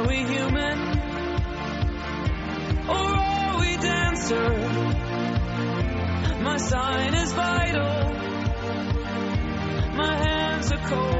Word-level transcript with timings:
Are 0.00 0.08
we 0.08 0.16
human? 0.16 0.78
Or 2.88 2.96
are 2.96 3.60
we 3.60 3.76
dancer? 3.76 4.50
My 6.42 6.56
sign 6.56 7.14
is 7.16 7.32
vital. 7.34 8.14
My 9.94 10.14
hands 10.16 10.72
are 10.72 10.88
cold. 10.88 11.19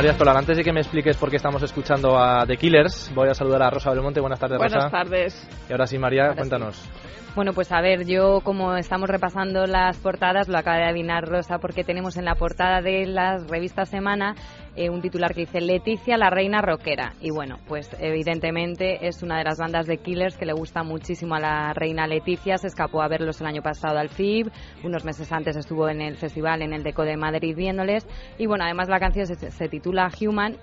Bueno, 0.00 0.12
María 0.12 0.16
Escolar, 0.16 0.36
antes 0.38 0.56
de 0.56 0.64
que 0.64 0.72
me 0.72 0.80
expliques 0.80 1.14
por 1.18 1.28
qué 1.28 1.36
estamos 1.36 1.62
escuchando 1.62 2.18
a 2.18 2.46
The 2.46 2.56
Killers, 2.56 3.12
voy 3.14 3.28
a 3.28 3.34
saludar 3.34 3.62
a 3.64 3.68
Rosa 3.68 3.90
Belmonte. 3.90 4.18
Buenas 4.18 4.40
tardes, 4.40 4.58
Rosa. 4.58 4.76
Buenas 4.76 4.90
tardes. 4.90 5.48
Y 5.68 5.72
ahora 5.72 5.86
sí, 5.86 5.98
María, 5.98 6.32
cuéntanos. 6.34 6.88
Bueno, 7.36 7.52
pues 7.52 7.70
a 7.70 7.82
ver, 7.82 8.06
yo 8.06 8.40
como 8.40 8.76
estamos 8.76 9.10
repasando 9.10 9.66
las 9.66 9.98
portadas, 9.98 10.48
lo 10.48 10.56
acaba 10.56 10.78
de 10.78 10.84
adivinar 10.84 11.28
Rosa, 11.28 11.58
porque 11.58 11.84
tenemos 11.84 12.16
en 12.16 12.24
la 12.24 12.34
portada 12.34 12.80
de 12.80 13.04
las 13.04 13.46
revistas 13.46 13.90
Semana 13.90 14.36
eh, 14.76 14.90
un 14.90 15.00
titular 15.00 15.34
que 15.34 15.40
dice 15.40 15.60
Leticia, 15.60 16.16
la 16.16 16.30
reina 16.30 16.62
rockera. 16.62 17.14
Y 17.20 17.30
bueno, 17.30 17.58
pues 17.66 17.90
evidentemente 17.98 19.06
es 19.06 19.22
una 19.22 19.38
de 19.38 19.44
las 19.44 19.58
bandas 19.58 19.86
de 19.86 19.98
Killers 19.98 20.36
que 20.36 20.46
le 20.46 20.52
gusta 20.52 20.82
muchísimo 20.82 21.34
a 21.34 21.40
la 21.40 21.72
reina 21.72 22.06
Leticia. 22.06 22.58
Se 22.58 22.68
escapó 22.68 23.02
a 23.02 23.08
verlos 23.08 23.40
el 23.40 23.46
año 23.46 23.62
pasado 23.62 23.98
al 23.98 24.08
FIB, 24.08 24.50
unos 24.84 25.04
meses 25.04 25.30
antes 25.32 25.56
estuvo 25.56 25.88
en 25.88 26.00
el 26.00 26.16
festival 26.16 26.62
en 26.62 26.72
el 26.72 26.82
Deco 26.82 27.04
de 27.04 27.16
Madrid 27.16 27.56
viéndoles. 27.56 28.06
Y 28.38 28.46
bueno, 28.46 28.64
además 28.64 28.88
la 28.88 29.00
canción 29.00 29.26
se, 29.26 29.50
se 29.50 29.68
titula 29.68 30.10
Human 30.20 30.56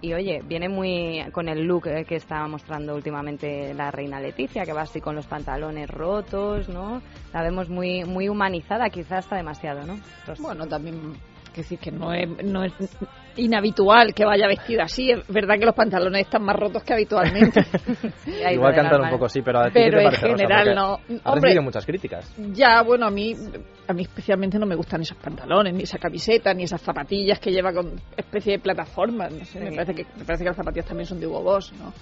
y 0.00 0.14
oye, 0.14 0.40
viene 0.44 0.68
muy 0.68 1.24
con 1.32 1.48
el 1.48 1.64
look 1.64 1.88
eh, 1.88 2.04
que 2.04 2.16
está 2.16 2.46
mostrando 2.46 2.94
últimamente 2.94 3.74
la 3.74 3.90
reina 3.90 4.20
Leticia, 4.20 4.64
que 4.64 4.72
va 4.72 4.82
así 4.82 5.00
con 5.00 5.16
los 5.16 5.26
pantalones 5.26 5.90
rotos, 5.90 6.68
¿no? 6.68 7.02
La 7.32 7.42
vemos 7.42 7.68
muy 7.68 8.04
muy 8.04 8.28
humanizada, 8.28 8.90
quizás 8.90 9.24
está 9.24 9.36
demasiado, 9.36 9.84
¿no? 9.84 9.98
Bueno, 10.38 10.66
también 10.66 11.14
que 11.52 11.62
decir 11.62 11.78
que 11.78 11.90
no 11.90 12.12
es, 12.12 12.28
no 12.44 12.62
es 12.62 12.72
inhabitual 13.38 14.14
que 14.14 14.24
vaya 14.24 14.46
vestida 14.46 14.84
así. 14.84 15.10
Es 15.10 15.26
verdad 15.28 15.58
que 15.58 15.66
los 15.66 15.74
pantalones 15.74 16.22
están 16.22 16.42
más 16.42 16.56
rotos 16.56 16.82
que 16.82 16.92
habitualmente. 16.94 17.60
Igual 18.52 18.74
cantan 18.74 19.02
un 19.02 19.10
poco, 19.10 19.28
sí, 19.28 19.42
pero 19.42 19.60
a 19.60 19.64
ti 19.66 19.70
Pero 19.74 19.84
¿qué 19.84 19.96
te 19.96 20.02
en 20.02 20.04
parece, 20.04 20.28
general 20.28 20.74
no. 20.74 21.00
Ha 21.24 21.34
recibido 21.34 21.62
muchas 21.62 21.86
críticas. 21.86 22.32
ya, 22.52 22.82
bueno, 22.82 23.06
a 23.06 23.10
mí, 23.10 23.34
a 23.86 23.92
mí 23.92 24.02
especialmente 24.02 24.58
no 24.58 24.66
me 24.66 24.74
gustan 24.74 25.02
esos 25.02 25.16
pantalones, 25.18 25.72
ni 25.74 25.82
esa 25.84 25.98
camiseta, 25.98 26.52
ni 26.52 26.64
esas 26.64 26.80
zapatillas 26.82 27.38
que 27.38 27.50
lleva 27.50 27.72
con 27.72 28.00
especie 28.16 28.52
de 28.52 28.58
plataforma. 28.58 29.28
No 29.28 29.44
sé, 29.44 29.60
me, 29.60 29.72
parece 29.72 29.94
que, 29.94 30.04
me 30.16 30.24
parece 30.24 30.44
que 30.44 30.50
las 30.50 30.56
zapatillas 30.56 30.86
también 30.86 31.06
son 31.06 31.20
de 31.20 31.26
Hugo 31.26 31.42
Boss, 31.42 31.72
¿no? 31.78 31.92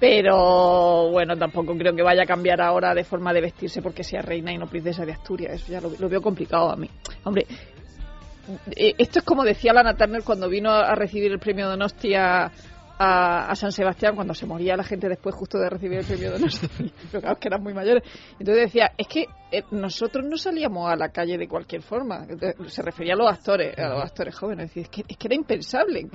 Pero 0.00 1.10
bueno, 1.10 1.36
tampoco 1.36 1.76
creo 1.76 1.92
que 1.92 2.02
vaya 2.02 2.22
a 2.22 2.26
cambiar 2.26 2.60
ahora 2.60 2.94
de 2.94 3.02
forma 3.02 3.32
de 3.32 3.40
vestirse 3.40 3.82
porque 3.82 4.04
sea 4.04 4.22
reina 4.22 4.52
y 4.52 4.56
no 4.56 4.68
princesa 4.68 5.04
de 5.04 5.12
Asturias. 5.12 5.54
Eso 5.54 5.72
ya 5.72 5.80
lo, 5.80 5.90
lo 5.98 6.08
veo 6.08 6.22
complicado 6.22 6.70
a 6.70 6.76
mí. 6.76 6.88
Hombre, 7.24 7.46
esto 8.76 9.18
es 9.20 9.24
como 9.24 9.44
decía 9.44 9.72
Lana 9.72 9.94
Turner 9.96 10.22
cuando 10.22 10.48
vino 10.48 10.70
a 10.70 10.94
recibir 10.94 11.32
el 11.32 11.38
premio 11.38 11.68
Donostia 11.68 12.50
a, 13.00 13.50
a 13.50 13.54
San 13.54 13.70
Sebastián, 13.70 14.16
cuando 14.16 14.34
se 14.34 14.44
moría 14.46 14.76
la 14.76 14.82
gente 14.82 15.08
después 15.08 15.34
justo 15.34 15.58
de 15.58 15.70
recibir 15.70 15.98
el 16.00 16.04
premio 16.04 16.32
Donostia. 16.32 16.68
Pero 17.12 17.20
claro, 17.20 17.38
que 17.38 17.48
eran 17.48 17.62
muy 17.62 17.72
mayores. 17.74 18.02
Entonces 18.40 18.64
decía, 18.64 18.90
es 18.98 19.06
que 19.06 19.26
eh, 19.52 19.62
nosotros 19.70 20.24
no 20.28 20.36
salíamos 20.36 20.90
a 20.90 20.96
la 20.96 21.10
calle 21.10 21.38
de 21.38 21.46
cualquier 21.46 21.82
forma. 21.82 22.26
Se 22.66 22.82
refería 22.82 23.14
a 23.14 23.16
los 23.16 23.30
actores, 23.30 23.78
a 23.78 23.88
los 23.90 24.02
actores 24.04 24.34
jóvenes. 24.34 24.76
Es, 24.76 24.88
que, 24.88 25.04
es 25.06 25.16
que 25.16 25.28
era 25.28 25.34
impensable. 25.36 26.08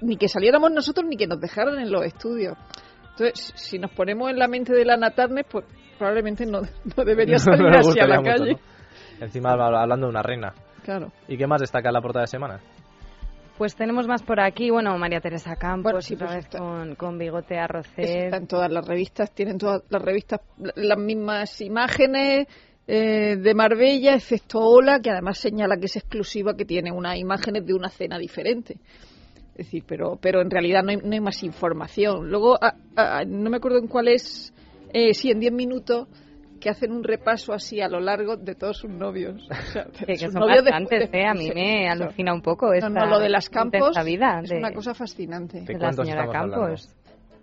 ni 0.00 0.16
que 0.16 0.28
saliéramos 0.28 0.72
nosotros 0.72 1.06
ni 1.08 1.16
que 1.16 1.26
nos 1.28 1.40
dejaran 1.40 1.78
en 1.78 1.92
los 1.92 2.04
estudios. 2.04 2.56
Entonces, 3.12 3.52
si 3.54 3.78
nos 3.78 3.92
ponemos 3.92 4.30
en 4.30 4.38
la 4.38 4.48
mente 4.48 4.72
de 4.72 4.84
Lana 4.84 5.10
Turner, 5.10 5.44
pues 5.48 5.64
probablemente 5.98 6.44
no, 6.46 6.62
no 6.96 7.04
debería 7.04 7.38
salir 7.38 7.62
No 7.62 7.70
me 7.70 7.78
así 7.78 8.00
a 8.00 8.06
la 8.06 8.22
calle. 8.22 8.52
mucho, 8.52 8.62
¿no? 9.20 9.24
Encima 9.26 9.52
habla- 9.52 9.82
hablando 9.82 10.06
de 10.06 10.10
una 10.10 10.22
reina. 10.22 10.54
Claro. 10.90 11.12
¿Y 11.28 11.36
qué 11.36 11.46
más 11.46 11.60
destaca 11.60 11.88
en 11.90 11.94
la 11.94 12.00
portada 12.02 12.22
de 12.24 12.26
semana? 12.26 12.58
Pues 13.56 13.76
tenemos 13.76 14.08
más 14.08 14.22
por 14.24 14.40
aquí, 14.40 14.70
bueno, 14.70 14.98
María 14.98 15.20
Teresa 15.20 15.54
Campos, 15.54 15.84
Bueno, 15.92 16.02
sí, 16.02 16.14
otra 16.14 16.26
pues 16.26 16.36
vez 16.38 16.44
está- 16.46 16.58
con, 16.58 16.94
con 16.96 17.16
bigote 17.16 17.54
Eso 17.54 17.62
arrocés. 17.62 18.10
está 18.24 18.36
en 18.38 18.46
todas 18.48 18.72
las 18.72 18.84
revistas, 18.88 19.30
tienen 19.32 19.56
todas 19.56 19.82
las 19.88 20.02
revistas 20.02 20.40
la- 20.58 20.72
las 20.74 20.98
mismas 20.98 21.60
imágenes 21.60 22.48
eh, 22.88 23.36
de 23.36 23.54
Marbella, 23.54 24.14
excepto 24.14 24.58
Ola, 24.58 24.98
que 24.98 25.10
además 25.10 25.38
señala 25.38 25.76
que 25.76 25.86
es 25.86 25.94
exclusiva, 25.94 26.56
que 26.56 26.64
tiene 26.64 26.90
unas 26.90 27.16
imágenes 27.18 27.64
de 27.64 27.72
una 27.74 27.88
cena 27.88 28.18
diferente. 28.18 28.78
Es 29.54 29.66
decir, 29.66 29.84
pero, 29.86 30.18
pero 30.20 30.40
en 30.40 30.50
realidad 30.50 30.82
no 30.82 30.90
hay, 30.90 30.96
no 30.96 31.12
hay 31.12 31.20
más 31.20 31.40
información. 31.44 32.28
Luego, 32.28 32.58
ah, 32.60 33.22
no 33.24 33.48
me 33.48 33.58
acuerdo 33.58 33.78
en 33.78 33.86
cuál 33.86 34.08
es, 34.08 34.52
eh, 34.92 35.14
sí, 35.14 35.30
en 35.30 35.38
10 35.38 35.52
minutos, 35.52 36.08
que 36.60 36.70
hacen 36.70 36.92
un 36.92 37.02
repaso 37.02 37.52
así 37.52 37.80
a 37.80 37.88
lo 37.88 37.98
largo 38.00 38.36
de 38.36 38.54
todos 38.54 38.76
sus 38.78 38.90
novios. 38.90 39.48
O 39.50 39.72
sea, 39.72 39.84
Que, 39.86 40.06
que 40.06 40.16
sus 40.18 40.32
son 40.32 40.40
novios 40.42 40.64
de- 40.64 40.70
bastantes, 40.70 41.10
de- 41.10 41.18
¿eh? 41.20 41.26
A 41.26 41.34
mí 41.34 41.50
me 41.54 41.82
sí, 41.82 41.86
alucina 41.86 42.32
un 42.34 42.42
poco 42.42 42.66
No, 42.66 42.72
esta 42.74 42.88
no, 42.90 43.06
lo 43.06 43.18
de 43.18 43.28
las 43.30 43.48
campos 43.50 43.96
vida 44.04 44.40
es 44.44 44.50
de, 44.50 44.58
una 44.58 44.72
cosa 44.72 44.94
fascinante. 44.94 45.60
¿De 45.62 45.72
de 45.74 45.78
la 45.78 45.92
señora 45.92 46.24
estamos 46.24 46.36
hablando? 46.54 46.74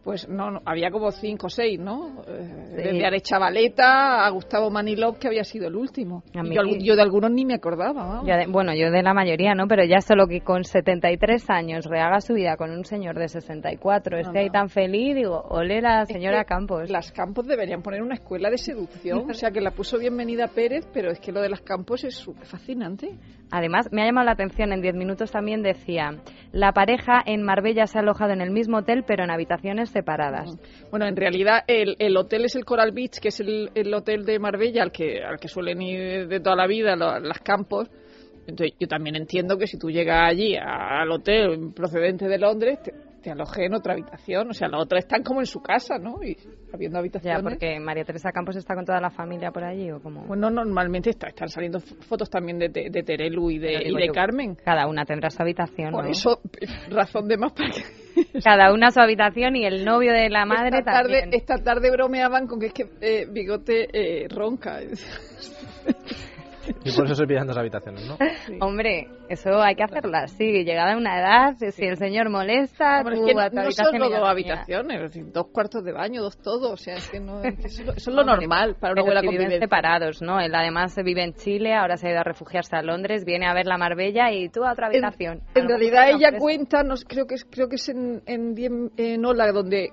Pues 0.08 0.30
no, 0.30 0.50
no, 0.52 0.62
había 0.64 0.90
como 0.90 1.12
cinco 1.12 1.48
o 1.48 1.50
seis, 1.50 1.78
¿no? 1.78 2.22
Eh, 2.26 2.64
Sí. 2.70 2.76
Desde 2.78 3.06
Arechavaleta 3.06 4.26
a 4.26 4.30
Gustavo 4.30 4.70
Manilov, 4.70 5.18
que 5.20 5.28
había 5.28 5.44
sido 5.44 5.68
el 5.68 5.76
último. 5.76 6.24
Mí- 6.34 6.56
yo, 6.82 6.96
de 6.96 7.02
algunos 7.02 7.30
ni 7.32 7.44
me 7.44 7.56
acordaba, 7.56 8.22
de- 8.24 8.48
bueno, 8.48 8.74
yo 8.74 8.90
de 8.90 9.04
la 9.04 9.14
mayoría, 9.14 9.54
¿no? 9.54 9.68
Pero 9.68 9.84
ya 9.84 10.00
solo 10.00 10.26
que 10.28 10.40
con 10.40 10.64
73 10.64 11.50
años 11.50 11.86
rehaga 11.86 12.22
su 12.22 12.36
vida 12.36 12.56
con 12.56 12.72
un 12.72 12.86
señor 12.86 13.18
de 13.20 13.28
64, 13.28 14.18
esté 14.18 14.40
ahí 14.40 14.46
no. 14.46 14.52
tan 14.54 14.70
feliz, 14.70 15.14
digo, 15.16 15.42
ole 15.50 15.82
la 15.82 16.04
Es 16.04 16.08
señora 16.08 16.40
que 16.44 16.46
Campos. 16.46 16.90
Las 16.90 17.12
Campos 17.12 17.46
deberían 17.46 17.82
poner 17.82 18.02
una 18.02 18.14
escuela 18.14 18.50
de 18.50 18.58
seducción, 18.58 19.30
o 19.30 19.34
sea 19.34 19.52
que 19.52 19.60
la 19.60 19.72
puso 19.72 19.98
bienvenida 20.00 20.48
Pérez, 20.48 20.88
pero 20.94 21.12
es 21.12 21.20
que 21.20 21.34
lo 21.34 21.42
de 21.42 21.50
las 21.50 21.60
Campos 21.62 22.06
es 22.06 22.26
fascinante. 22.44 23.10
Además, 23.52 23.90
me 23.92 24.02
ha 24.04 24.06
llamado 24.06 24.26
la 24.26 24.34
atención, 24.34 24.72
en 24.74 24.82
10 24.82 24.96
minutos 24.96 25.32
también 25.32 25.62
decía, 25.64 26.12
la 26.52 26.74
pareja 26.74 27.22
en 27.26 27.44
Marbella 27.44 27.88
se 27.88 27.98
ha 27.98 28.02
alojado 28.02 28.32
en 28.34 28.42
el 28.42 28.52
mismo 28.52 28.78
hotel, 28.78 29.04
pero 29.08 29.24
en 29.24 29.32
habitaciones 29.32 29.90
separadas. 29.98 30.50
Bueno, 30.92 31.08
en 31.08 31.16
realidad 31.16 31.64
el, 31.68 31.96
el 32.00 32.16
hotel 32.18 32.46
es 32.46 32.56
el 32.56 32.66
Coral 32.66 32.92
Beach, 32.92 33.20
que 33.20 33.30
es 33.30 33.40
el, 33.40 33.70
el 33.76 33.94
hotel 33.94 34.26
de 34.26 34.38
Marbella 34.40 34.84
al 34.84 34.92
que, 34.92 35.24
al 35.24 35.40
que 35.40 35.48
suelen 35.48 35.82
ir 35.82 36.28
de 36.28 36.40
toda 36.40 36.56
la 36.56 36.68
vida 36.68 36.96
lo- 36.96 37.20
las 37.20 37.40
Campos. 37.40 37.90
Entonces, 38.48 38.78
yo 38.80 38.88
también 38.88 39.16
entiendo 39.16 39.58
que 39.58 39.68
si 39.68 39.78
tú 39.78 39.90
llegas 39.90 40.30
allí 40.30 40.56
al 40.56 41.12
hotel 41.12 41.72
procedente 41.76 42.28
de 42.30 42.38
Londres, 42.38 42.80
te, 42.82 42.94
te 43.22 43.32
alojes 43.32 43.66
en 43.66 43.74
otra 43.74 43.92
habitación. 43.92 44.50
O 44.50 44.54
sea, 44.54 44.70
las 44.70 44.82
otras 44.84 45.04
están 45.04 45.22
como 45.22 45.42
en 45.42 45.46
su 45.48 45.60
casa, 45.62 45.98
¿no? 45.98 46.24
Y 46.24 46.38
habiendo 46.74 46.98
habitaciones. 46.98 47.38
Ya, 47.38 47.44
porque 47.44 47.78
María 47.78 48.06
Teresa 48.06 48.32
Campos 48.32 48.56
está 48.56 48.74
con 48.74 48.86
toda 48.86 49.02
la 49.02 49.10
familia 49.10 49.52
por 49.52 49.66
allí, 49.66 49.92
¿o 49.92 50.00
como 50.00 50.24
Bueno, 50.26 50.50
normalmente 50.50 51.10
está- 51.10 51.28
están 51.28 51.50
saliendo 51.50 51.82
fotos 51.82 52.30
también 52.30 52.58
de, 52.58 52.70
de, 52.70 52.90
de 52.90 53.04
Terelu 53.04 53.52
y 53.52 53.58
de, 53.60 53.84
y 53.86 54.08
Carmen. 54.14 54.56
Cada 54.56 54.88
una 54.88 55.04
tendrá 55.04 55.30
su 55.30 55.42
habitación, 55.42 55.92
Por 55.92 56.06
¿no? 56.06 56.10
eso, 56.12 56.40
razón 56.90 57.28
de 57.28 57.36
más 57.38 57.52
para 57.52 57.70
que 57.72 57.82
Cada 58.44 58.74
una 58.74 58.92
su 58.92 59.00
habitación 59.00 59.56
y 59.56 59.66
el 59.66 59.86
novio 59.86 60.14
de 60.14 60.30
la 60.30 60.46
madre 60.46 60.80
esta 60.80 60.92
tarde, 60.92 61.22
también. 61.22 61.30
esta 61.34 61.58
tarde 61.58 61.92
bromeaban 61.92 62.48
con 62.48 62.60
que 62.60 62.68
es 62.68 62.74
que 62.74 62.86
eh, 63.02 63.28
Bigote 63.30 63.88
eh, 63.92 64.28
ronca. 64.30 64.80
Y 66.84 66.92
por 66.96 67.06
eso 67.06 67.16
se 67.16 67.26
pillan 67.28 67.48
dos 67.48 67.58
habitaciones, 67.58 68.06
¿no? 68.08 68.18
Hombre, 68.66 69.08
eso 69.30 69.62
hay 69.62 69.76
que 69.76 69.84
hacerlo 69.84 70.18
así. 70.18 70.64
Llegada 70.64 70.94
a 70.94 70.98
una 70.98 71.20
edad, 71.20 71.56
si 71.72 71.86
el 71.86 71.98
señor 71.98 72.30
molesta, 72.30 73.00
Hombre, 73.00 73.16
es 73.16 73.22
tú 73.22 73.26
que 73.28 73.32
a 73.42 73.50
tu 73.50 73.56
no 73.56 73.62
habitación 73.62 73.92
solo 74.02 74.10
dos 74.10 74.28
habitaciones, 74.30 74.98
es 74.98 75.02
decir, 75.14 75.32
dos 75.32 75.48
cuartos 75.52 75.84
de 75.84 75.92
baño, 75.92 76.22
dos 76.22 76.38
todo, 76.42 76.72
o 76.72 76.78
sea, 76.78 76.96
es 76.96 77.10
que 77.10 77.20
no, 77.20 77.42
es 77.44 77.56
que 77.56 77.68
eso, 77.68 77.82
es 77.82 77.88
lo- 77.88 77.94
eso 77.94 78.10
es 78.10 78.16
lo 78.16 78.24
normal 78.24 78.76
para 78.80 78.94
una 78.94 79.04
buena 79.04 79.22
si 79.22 79.28
viven 79.30 79.60
separados, 79.60 80.22
¿no? 80.22 80.40
Él 80.40 80.54
además 80.56 80.96
vive 81.04 81.24
en 81.24 81.34
Chile, 81.34 81.74
ahora 81.74 81.98
se 81.98 82.08
ha 82.08 82.12
ido 82.12 82.20
a 82.20 82.24
refugiarse 82.24 82.76
a 82.76 82.82
Londres, 82.82 83.26
viene 83.26 83.48
a 83.48 83.54
ver 83.54 83.66
la 83.66 83.78
Marbella 83.78 84.32
y 84.32 84.50
tú 84.50 84.64
a 84.64 84.72
otra 84.74 84.88
En, 84.88 85.04
habitación. 85.06 85.42
en 85.56 85.62
Algo 85.64 85.70
realidad 85.70 86.10
ella 86.10 86.28
ofrece. 86.30 86.38
cuenta, 86.40 86.84
no, 86.84 86.96
creo 87.08 87.26
que 87.28 87.36
es, 87.36 87.46
creo 87.46 87.68
que 87.70 87.76
es 87.76 87.90
en, 87.90 88.22
en, 88.26 88.92
en 88.98 89.26
Ola 89.26 89.52
donde 89.52 89.90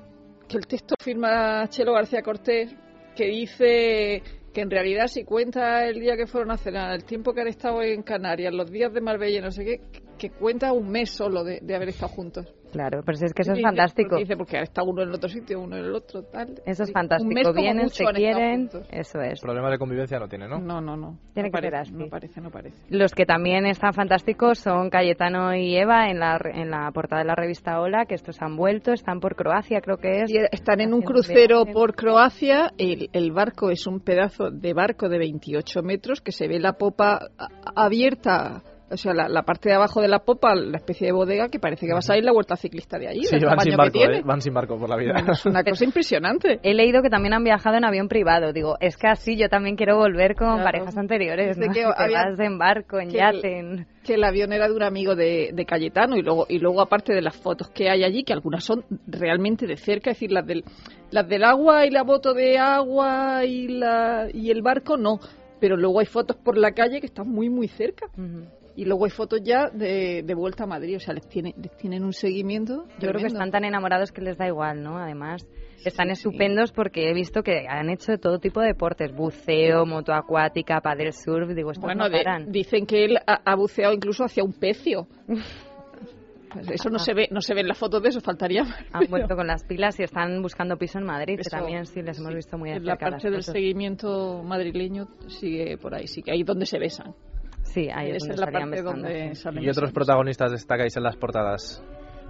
que 0.48 0.56
el 0.58 0.66
texto 0.66 0.94
firma 1.02 1.66
Chelo 1.68 1.92
García 1.94 2.22
Cortés 2.22 2.74
que 3.16 3.26
dice 3.26 4.22
que 4.54 4.60
en 4.60 4.70
realidad 4.70 5.08
si 5.08 5.24
cuenta 5.24 5.84
el 5.84 5.98
día 5.98 6.16
que 6.16 6.28
fueron 6.28 6.52
a 6.52 6.56
cenar, 6.56 6.94
el 6.94 7.04
tiempo 7.04 7.34
que 7.34 7.40
han 7.40 7.48
estado 7.48 7.82
en 7.82 8.02
Canarias, 8.02 8.54
los 8.54 8.70
días 8.70 8.94
de 8.94 9.00
Marbella, 9.00 9.40
no 9.40 9.50
sé 9.50 9.64
qué, 9.64 9.80
que 10.16 10.30
cuenta 10.30 10.72
un 10.72 10.88
mes 10.88 11.10
solo 11.10 11.42
de, 11.42 11.58
de 11.60 11.74
haber 11.74 11.88
estado 11.88 12.12
juntos. 12.12 12.54
Claro, 12.74 13.02
pero 13.06 13.16
si 13.16 13.24
es 13.26 13.32
que 13.32 13.42
eso 13.42 13.52
es 13.52 13.58
Dice- 13.58 13.68
fantástico. 13.68 14.08
Porque 14.10 14.24
dice, 14.24 14.36
porque 14.36 14.60
está 14.60 14.82
uno 14.82 15.02
en 15.02 15.08
el 15.10 15.14
otro 15.14 15.28
sitio, 15.28 15.60
uno 15.60 15.76
en 15.76 15.84
el 15.84 15.94
otro, 15.94 16.24
tal. 16.24 16.60
Eso 16.66 16.82
es 16.82 16.88
Un 16.88 16.88
mes 16.88 16.92
fantástico. 16.92 17.52
Vienen, 17.54 17.88
se 17.88 18.04
quieren. 18.06 18.68
Eso 18.90 19.20
es. 19.20 19.40
Problemas 19.40 19.70
de 19.70 19.78
convivencia 19.78 20.18
no 20.18 20.28
tiene, 20.28 20.48
¿no? 20.48 20.58
No, 20.58 20.80
no, 20.80 20.96
no. 20.96 21.16
Tiene 21.34 21.50
no 21.50 21.52
que 21.52 21.60
ser 21.62 21.70
parece, 21.72 21.76
así. 21.76 21.92
No 21.92 22.08
parece, 22.08 22.40
no 22.40 22.50
parece. 22.50 22.76
Los 22.88 23.12
que 23.14 23.26
también 23.26 23.64
están 23.66 23.92
fantásticos 23.92 24.58
son 24.58 24.90
Cayetano 24.90 25.54
y 25.54 25.76
Eva 25.76 26.08
en 26.08 26.18
la, 26.18 26.36
re- 26.36 26.60
en 26.60 26.70
la 26.70 26.90
portada 26.90 27.22
de 27.22 27.28
la 27.28 27.36
revista 27.36 27.80
Hola, 27.80 28.06
que 28.06 28.16
estos 28.16 28.42
han 28.42 28.56
vuelto, 28.56 28.92
están 28.92 29.20
por 29.20 29.36
Croacia, 29.36 29.80
creo 29.80 29.98
que 29.98 30.22
es. 30.22 30.30
Y 30.32 30.38
están 30.50 30.80
en 30.80 30.92
un 30.94 31.02
crucero 31.02 31.66
por 31.66 31.94
Croacia. 31.94 32.72
El, 32.76 33.08
el 33.12 33.30
barco 33.30 33.70
es 33.70 33.86
un 33.86 34.00
pedazo 34.00 34.50
de 34.50 34.72
barco 34.74 35.08
de 35.08 35.18
28 35.18 35.82
metros 35.84 36.20
que 36.20 36.32
se 36.32 36.48
ve 36.48 36.58
la 36.58 36.72
popa 36.72 37.20
abierta. 37.76 38.62
O 38.94 38.96
sea, 38.96 39.12
la, 39.14 39.28
la 39.28 39.42
parte 39.42 39.68
de 39.68 39.74
abajo 39.74 40.00
de 40.00 40.08
la 40.08 40.20
popa, 40.20 40.54
la 40.54 40.76
especie 40.78 41.06
de 41.06 41.12
bodega 41.12 41.48
que 41.48 41.58
parece 41.58 41.86
que 41.86 41.92
va 41.92 41.98
a 41.98 42.02
salir 42.02 42.24
la 42.24 42.32
vuelta 42.32 42.56
ciclista 42.56 42.98
de 42.98 43.08
allí. 43.08 43.24
Sí, 43.24 43.36
del 43.36 43.46
van 43.46 43.60
sin 43.60 43.70
que 43.72 43.76
barco, 43.76 43.92
tiene. 43.98 44.18
¿eh? 44.18 44.22
Van 44.24 44.40
sin 44.40 44.54
barco 44.54 44.78
por 44.78 44.88
la 44.88 44.96
vida. 44.96 45.14
Es 45.32 45.44
una 45.46 45.62
cosa 45.64 45.84
impresionante. 45.84 46.60
He 46.62 46.74
leído 46.74 47.02
que 47.02 47.10
también 47.10 47.34
han 47.34 47.44
viajado 47.44 47.76
en 47.76 47.84
avión 47.84 48.08
privado. 48.08 48.52
Digo, 48.52 48.76
es 48.80 48.96
que 48.96 49.08
así 49.08 49.36
yo 49.36 49.48
también 49.48 49.76
quiero 49.76 49.96
volver 49.96 50.34
con 50.34 50.48
Claro. 50.48 50.64
parejas 50.64 50.96
anteriores, 50.96 51.56
¿no? 51.58 51.66
que 51.66 51.74
Si 51.74 51.80
te 51.80 51.84
había- 52.02 52.24
vas 52.30 52.40
en 52.40 52.58
barco, 52.58 52.98
en 53.00 53.08
que 53.08 53.18
yate, 53.18 53.58
en- 53.58 53.86
que 54.04 54.14
el 54.14 54.24
avión 54.24 54.52
era 54.52 54.68
de 54.68 54.74
un 54.74 54.82
amigo 54.82 55.14
de, 55.16 55.50
de 55.54 55.64
Cayetano 55.64 56.16
y 56.16 56.22
luego 56.22 56.44
y 56.48 56.58
luego 56.58 56.82
aparte 56.82 57.14
de 57.14 57.22
las 57.22 57.34
fotos 57.36 57.70
que 57.70 57.88
hay 57.88 58.04
allí 58.04 58.22
que 58.22 58.34
algunas 58.34 58.62
son 58.62 58.84
realmente 59.06 59.66
de 59.66 59.76
cerca 59.78 60.10
es 60.10 60.16
decir 60.16 60.30
las 60.30 60.46
del 60.46 60.62
las 61.10 61.26
del 61.26 61.42
agua 61.42 61.86
y 61.86 61.90
la 61.90 62.04
moto 62.04 62.34
de 62.34 62.58
agua 62.58 63.46
y 63.46 63.68
la 63.68 64.28
y 64.30 64.50
el 64.50 64.60
barco 64.60 64.98
no 64.98 65.20
pero 65.58 65.78
luego 65.78 66.00
hay 66.00 66.06
fotos 66.06 66.36
por 66.36 66.58
la 66.58 66.72
calle 66.72 67.00
que 67.00 67.06
están 67.06 67.28
muy 67.30 67.48
muy 67.48 67.66
cerca. 67.68 68.06
Y 68.76 68.84
luego 68.84 69.04
hay 69.04 69.10
fotos 69.10 69.40
ya 69.42 69.68
de, 69.70 70.22
de 70.24 70.34
vuelta 70.34 70.64
a 70.64 70.66
Madrid 70.66 70.96
o 70.96 71.00
sea 71.00 71.14
les 71.14 71.28
tiene 71.28 71.54
les 71.56 71.76
tienen 71.76 72.02
un 72.04 72.12
seguimiento 72.12 72.84
Yo 72.98 73.08
creo 73.08 73.20
que 73.20 73.26
están 73.28 73.50
tan 73.50 73.64
enamorados 73.64 74.10
que 74.12 74.20
les 74.20 74.36
da 74.36 74.46
igual, 74.48 74.82
¿no? 74.82 74.98
Además, 74.98 75.46
están 75.84 76.06
sí. 76.08 76.12
estupendos 76.12 76.72
porque 76.72 77.10
he 77.10 77.14
visto 77.14 77.42
que 77.42 77.66
han 77.68 77.90
hecho 77.90 78.16
todo 78.18 78.38
tipo 78.38 78.60
de 78.60 78.68
deportes, 78.68 79.12
buceo, 79.14 79.84
moto 79.86 80.12
acuática, 80.14 80.80
paddle 80.80 81.12
surf, 81.12 81.50
digo, 81.54 81.70
estos 81.72 81.82
bueno 81.84 82.04
no 82.04 82.10
de- 82.10 82.24
paran. 82.24 82.50
dicen 82.50 82.86
que 82.86 83.04
él 83.04 83.18
ha, 83.26 83.40
ha 83.44 83.54
buceado 83.54 83.92
incluso 83.92 84.24
hacia 84.24 84.42
un 84.42 84.52
pecio 84.54 85.06
eso 86.72 86.88
no 86.88 86.98
se 87.00 87.14
ve 87.14 87.28
no 87.32 87.40
se 87.40 87.52
ve 87.54 87.62
en 87.62 87.68
las 87.68 87.76
fotos 87.78 88.00
de 88.02 88.08
eso 88.10 88.20
faltaría 88.20 88.62
Han 88.62 89.00
pero- 89.00 89.10
vuelto 89.10 89.34
con 89.36 89.46
las 89.46 89.64
pilas 89.64 89.98
y 89.98 90.04
están 90.04 90.40
buscando 90.40 90.76
piso 90.76 90.98
en 90.98 91.04
Madrid, 91.04 91.34
que 91.36 91.40
Eso, 91.42 91.50
también 91.50 91.84
sí 91.86 92.00
les 92.00 92.16
hemos 92.18 92.30
sí. 92.30 92.36
visto 92.36 92.56
muy 92.58 92.70
de 92.70 92.76
En 92.76 92.84
la 92.86 92.92
cerca 92.92 93.10
parte 93.10 93.30
del 93.30 93.42
seguimiento 93.42 94.42
madrileño 94.44 95.06
sigue 95.28 95.76
por 95.78 95.94
ahí, 95.94 96.06
sí 96.06 96.22
que 96.22 96.30
ahí 96.32 96.42
donde 96.44 96.66
se 96.66 96.78
besan. 96.78 97.12
Sí, 97.64 97.88
ahí 97.92 98.10
es 98.12 98.20
donde 98.20 98.34
es 98.34 98.40
la 98.40 98.46
estarían 98.46 98.70
parte 98.70 98.82
besando, 98.82 99.08
donde 99.08 99.34
sí. 99.34 99.42
salen 99.42 99.64
¿Y 99.64 99.68
otros 99.68 99.92
protagonistas 99.92 100.52
destacáis 100.52 100.96
en 100.96 101.02
las 101.02 101.16
portadas? 101.16 101.82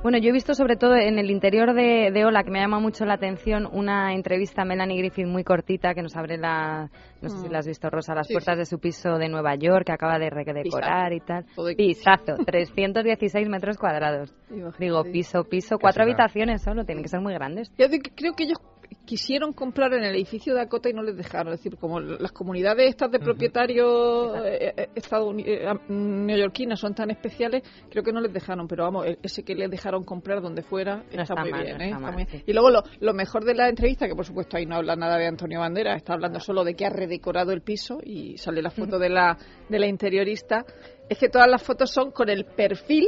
Bueno, 0.03 0.19
yo 0.19 0.29
he 0.29 0.33
visto 0.33 0.53
sobre 0.55 0.77
todo 0.77 0.97
en 0.97 1.19
el 1.19 1.31
interior 1.31 1.73
de, 1.73 2.11
de 2.13 2.25
Ola, 2.27 2.45
que 2.45 2.51
me 2.51 2.61
llama 2.61 2.79
mucho 2.79 3.07
la 3.07 3.15
atención, 3.15 3.67
una 3.73 4.13
entrevista 4.13 4.61
a 4.61 4.65
Melanie 4.67 4.99
Griffith 4.99 5.27
muy 5.27 5.45
cortita 5.45 5.95
que 5.95 6.03
nos 6.03 6.15
abre 6.15 6.37
la, 6.37 6.91
no 7.23 7.29
sé 7.31 7.39
si 7.39 7.49
Mm. 7.49 7.53
la 7.53 7.59
has 7.61 7.67
visto, 7.67 7.89
Rosa, 7.89 8.15
las 8.15 8.27
Sí, 8.27 8.35
puertas 8.35 8.59
de 8.59 8.67
su 8.67 8.79
piso 8.79 9.17
de 9.17 9.31
Nueva 9.31 9.55
York, 9.55 9.87
que 9.87 9.93
acaba 9.93 10.19
de 10.19 10.29
redecorar 10.29 11.11
y 11.15 11.21
tal. 11.21 11.47
Todo 11.57 11.69
Pisazo, 11.75 12.35
316 12.47 13.49
metros 13.49 13.79
cuadrados. 13.79 14.35
Imagínate. 14.51 14.85
Digo, 14.85 15.05
piso, 15.05 15.45
piso, 15.45 15.79
cuatro 15.81 16.01
Casi 16.03 16.11
nada. 16.13 16.25
habitaciones 16.25 16.63
solo, 16.63 16.85
tienen 16.85 17.03
que 17.03 17.09
ser 17.09 17.21
muy 17.21 17.33
grandes. 17.33 17.73
Yo 17.79 17.87
creo 18.15 18.35
que 18.35 18.45
ellos 18.45 18.59
quisieron 19.05 19.53
comprar 19.53 19.93
en 19.95 20.05
el 20.05 20.15
edificio 20.15 20.55
de 20.55 20.61
Dakota 20.61 20.89
y 20.89 20.93
no 20.93 21.03
les 21.03 21.17
dejaron. 21.17 21.53
Es 21.53 21.61
decir, 21.61 21.77
como 21.79 22.01
las 22.01 22.33
comunidades 22.33 22.89
estas 22.91 23.11
de 23.11 23.19
propietarios 23.19 24.37
eh, 24.45 24.73
eh, 24.77 24.89
estadouni- 24.95 25.45
eh, 25.47 25.67
am- 25.69 26.27
neoyorquinas 26.27 26.81
son 26.81 26.95
tan 26.95 27.11
especiales, 27.11 27.63
creo 27.91 28.03
que 28.03 28.13
no 28.13 28.21
les 28.21 28.33
dejaron. 28.33 28.67
Pero 28.69 28.85
vamos, 28.85 29.07
el- 29.07 29.19
ese 29.23 29.43
que 29.43 29.55
les 29.55 29.71
dejaron 29.71 30.05
comprar 30.05 30.41
donde 30.41 30.63
fuera 30.63 31.05
está, 31.11 31.23
está 31.23 31.35
muy 31.37 31.51
mal, 31.51 31.63
bien. 31.65 31.79
no 31.79 31.85
¿eh? 31.85 31.87
está 31.89 31.99
mal, 32.01 32.27
sí. 32.31 32.43
Y 32.47 32.53
luego 32.53 32.71
lo, 32.71 32.83
lo 33.01 33.15
mejor 33.15 33.45
de 33.45 33.55
la 33.55 33.69
entrevista, 33.69 34.07
que 34.09 34.15
por 34.15 34.25
supuesto 34.25 34.57
ahí 34.57 34.67
no 34.67 34.77
habla 34.77 34.97
nada 34.97 35.17
de 35.19 35.27
Antonio 35.27 35.61
Bandera, 35.61 35.95
está 35.97 36.15
hablando 36.15 36.41
solo 36.41 36.65
de 36.65 36.75
que 36.75 36.87
ha 36.87 36.91
redecorado 36.91 37.53
el 37.53 37.63
piso 37.63 37.99
y 38.03 38.37
sale 38.39 38.63
la 38.63 38.71
foto 38.71 38.99
de 38.99 39.09
la, 39.11 39.37
de 39.69 39.79
la 39.79 39.87
interiorista, 39.87 40.65
es 41.09 41.19
que 41.19 41.29
todas 41.29 41.49
las 41.51 41.63
fotos 41.63 41.91
son 41.91 42.11
con 42.11 42.29
el 42.29 42.45
perfil 42.47 43.07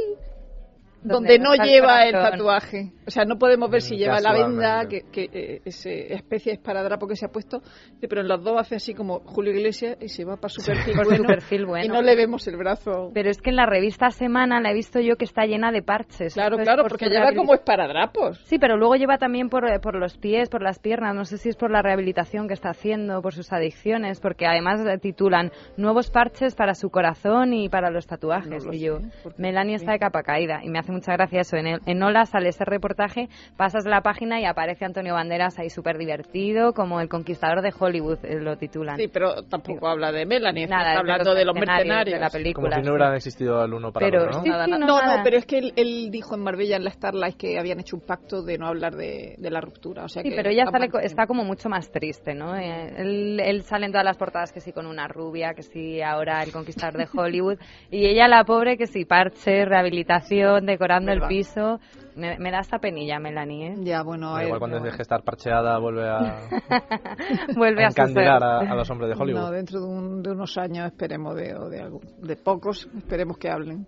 donde 1.03 1.37
Donde 1.37 1.39
no 1.39 1.53
el 1.53 1.61
lleva 1.61 2.05
el 2.05 2.13
tatuaje. 2.13 2.91
O 3.05 3.11
sea, 3.11 3.23
no 3.23 3.37
podemos 3.37 3.69
ver 3.69 3.81
si 3.81 3.95
lleva 3.95 4.19
la 4.19 4.33
venda, 4.33 4.87
que, 4.87 5.03
que 5.11 5.29
eh, 5.31 5.61
ese 5.63 6.13
especie 6.13 6.51
de 6.51 6.57
esparadrapo 6.57 7.07
que 7.07 7.15
se 7.15 7.25
ha 7.25 7.29
puesto, 7.29 7.61
pero 8.01 8.21
en 8.21 8.27
los 8.27 8.43
dos 8.43 8.59
hace 8.59 8.75
así 8.75 8.93
como 8.93 9.19
Julio 9.21 9.53
Iglesias 9.53 9.97
y 10.01 10.09
se 10.09 10.25
va 10.25 10.35
para 10.35 10.49
su 10.49 10.65
perfil, 10.65 10.95
Por 10.95 11.05
su 11.05 11.09
bueno, 11.11 11.27
perfil 11.27 11.65
bueno. 11.65 11.85
y 11.85 11.87
no 11.87 12.01
le 12.01 12.15
vemos 12.15 12.47
el 12.47 12.57
brazo. 12.57 13.11
Pero 13.13 13.29
es 13.29 13.41
que 13.41 13.51
en 13.51 13.55
la 13.55 13.65
revista 13.65 14.09
Semana 14.09 14.59
la 14.59 14.71
he 14.71 14.73
visto 14.73 14.99
yo 14.99 15.15
que 15.15 15.25
está 15.25 15.45
llena 15.45 15.71
de 15.71 15.81
parches. 15.81 16.33
claro, 16.33 16.57
es 16.57 16.63
claro, 16.63 16.83
por 16.83 16.91
porque 16.91 17.09
lleva 17.09 17.33
como 17.33 17.53
esparadrapos. 17.53 18.39
Sí, 18.45 18.57
pero 18.59 18.75
luego 18.77 18.95
lleva 18.95 19.17
también 19.17 19.49
por, 19.49 19.69
eh, 19.69 19.79
por 19.79 19.95
los 19.95 20.17
pies, 20.17 20.49
por 20.49 20.61
las 20.61 20.79
piernas. 20.79 21.15
No 21.15 21.25
sé 21.25 21.37
si 21.37 21.49
es 21.49 21.55
por 21.55 21.71
la 21.71 21.81
rehabilitación 21.81 22.47
que 22.47 22.53
está 22.53 22.69
haciendo, 22.69 23.21
por 23.21 23.33
sus 23.33 23.53
adicciones, 23.53 24.19
porque 24.19 24.45
además 24.45 24.81
eh, 24.85 24.97
titulan 24.97 25.51
nuevos 25.77 26.09
parches 26.09 26.55
para 26.55 26.73
su 26.73 26.89
corazón 26.89 27.53
y 27.53 27.69
para 27.69 27.89
los 27.89 28.07
tatuajes. 28.07 28.65
No 28.65 28.71
lo 28.71 28.73
y 28.73 28.79
yo, 28.79 28.99
Melanie 29.37 29.75
está 29.75 29.93
de 29.93 29.99
capa 29.99 30.23
caída 30.23 30.59
y 30.63 30.69
me 30.69 30.79
hace 30.79 30.86
mucha 30.91 31.13
gracia 31.13 31.41
eso. 31.41 31.57
En, 31.57 31.67
el- 31.67 31.81
en 31.85 32.01
Ola 32.03 32.25
sale 32.25 32.49
ese 32.49 32.65
reportaje, 32.65 33.29
pasas 33.57 33.85
la 33.85 34.01
página 34.01 34.39
y 34.39 34.45
aparece 34.45 34.85
Antonio 34.85 35.13
Banderas 35.13 35.57
ahí 35.59 35.69
súper 35.69 35.97
divertido, 35.97 36.73
como 36.73 37.01
el 37.01 37.09
conquistador 37.09 37.61
de 37.61 37.73
Hollywood, 37.77 38.19
eh, 38.23 38.39
lo 38.39 38.57
titulan. 38.57 38.97
Sí, 38.97 39.07
pero 39.07 39.43
tampoco 39.43 39.87
habla 39.87 40.11
de 40.11 40.25
Melanie, 40.25 40.67
Nada, 40.67 40.81
está 40.81 40.93
es 40.93 40.99
hablando 40.99 41.33
de 41.33 41.45
los 41.45 41.55
mercenarios 41.55 42.13
de 42.15 42.19
la 42.19 42.29
Como 42.29 42.43
película. 42.43 42.75
si 42.75 42.81
no 42.81 42.85
sí. 42.85 42.89
hubieran 42.91 43.15
existido 43.15 43.63
el 43.63 43.73
uno 43.73 43.91
para 43.91 44.05
Pero 44.05 44.23
el 44.23 44.27
otro, 44.29 44.37
¿no? 44.39 44.43
sí, 44.43 44.49
Nada, 44.49 44.65
sí, 44.65 44.71
nada. 44.71 44.85
no, 44.85 44.87
no, 44.87 45.01
nada. 45.01 45.17
no, 45.17 45.23
pero 45.23 45.37
es 45.37 45.45
que 45.45 45.57
él, 45.59 45.73
él 45.75 46.09
dijo 46.11 46.35
en 46.35 46.41
Marbella 46.43 46.75
en 46.77 46.83
la 46.83 46.91
Starlight 46.91 47.37
que 47.37 47.59
habían 47.59 47.79
hecho 47.79 47.95
un 47.95 48.01
pacto 48.01 48.41
de 48.43 48.57
no 48.57 48.67
hablar 48.67 48.95
de, 48.95 49.35
de 49.37 49.49
la 49.49 49.61
ruptura. 49.61 50.03
O 50.05 50.09
sea 50.09 50.21
Sí, 50.23 50.29
que 50.29 50.35
pero 50.35 50.49
ella 50.49 50.65
sale 50.65 50.89
está 51.03 51.27
como 51.27 51.43
mucho 51.43 51.69
más 51.69 51.89
triste, 51.91 52.33
¿no? 52.33 52.55
Eh, 52.57 52.93
él, 52.97 53.39
él 53.43 53.63
sale 53.63 53.85
en 53.85 53.91
todas 53.91 54.05
las 54.05 54.17
portadas 54.17 54.51
que 54.51 54.59
sí 54.61 54.71
con 54.71 54.85
una 54.85 55.07
rubia, 55.07 55.53
que 55.53 55.63
sí 55.63 56.01
ahora 56.01 56.43
el 56.43 56.51
conquistador 56.51 56.97
de 56.97 57.07
Hollywood, 57.13 57.57
y 57.91 58.05
ella 58.05 58.27
la 58.27 58.43
pobre 58.43 58.77
que 58.77 58.87
sí 58.87 59.05
parche, 59.05 59.65
rehabilitación, 59.65 60.65
decorando 60.77 61.11
el 61.11 61.21
piso. 61.27 61.79
Me, 62.15 62.37
me 62.39 62.51
da 62.51 62.59
esta 62.59 62.79
penilla, 62.79 63.19
Melanie, 63.19 63.67
¿eh? 63.67 63.75
Ya, 63.79 64.01
bueno, 64.03 64.35
a 64.35 64.43
igual 64.43 64.59
cuando 64.59 64.77
pero 64.77 64.85
deje 64.85 64.97
de 64.97 65.03
estar 65.03 65.23
parcheada 65.23 65.77
vuelve 65.79 66.07
a, 66.07 66.47
Vuelve 67.55 67.83
a 67.83 67.87
encandilar 67.89 68.43
a, 68.43 68.59
a 68.59 68.75
los 68.75 68.89
hombres 68.89 69.09
de 69.09 69.15
Hollywood. 69.21 69.39
No, 69.41 69.51
dentro 69.51 69.79
de, 69.81 69.85
un- 69.85 70.23
de 70.23 70.31
unos 70.31 70.57
años 70.57 70.85
esperemos 70.87 71.35
de, 71.35 71.55
o 71.55 71.69
de, 71.69 71.81
algo- 71.81 72.01
de 72.21 72.35
pocos, 72.35 72.87
esperemos 72.97 73.37
que 73.37 73.49
hablen. 73.49 73.85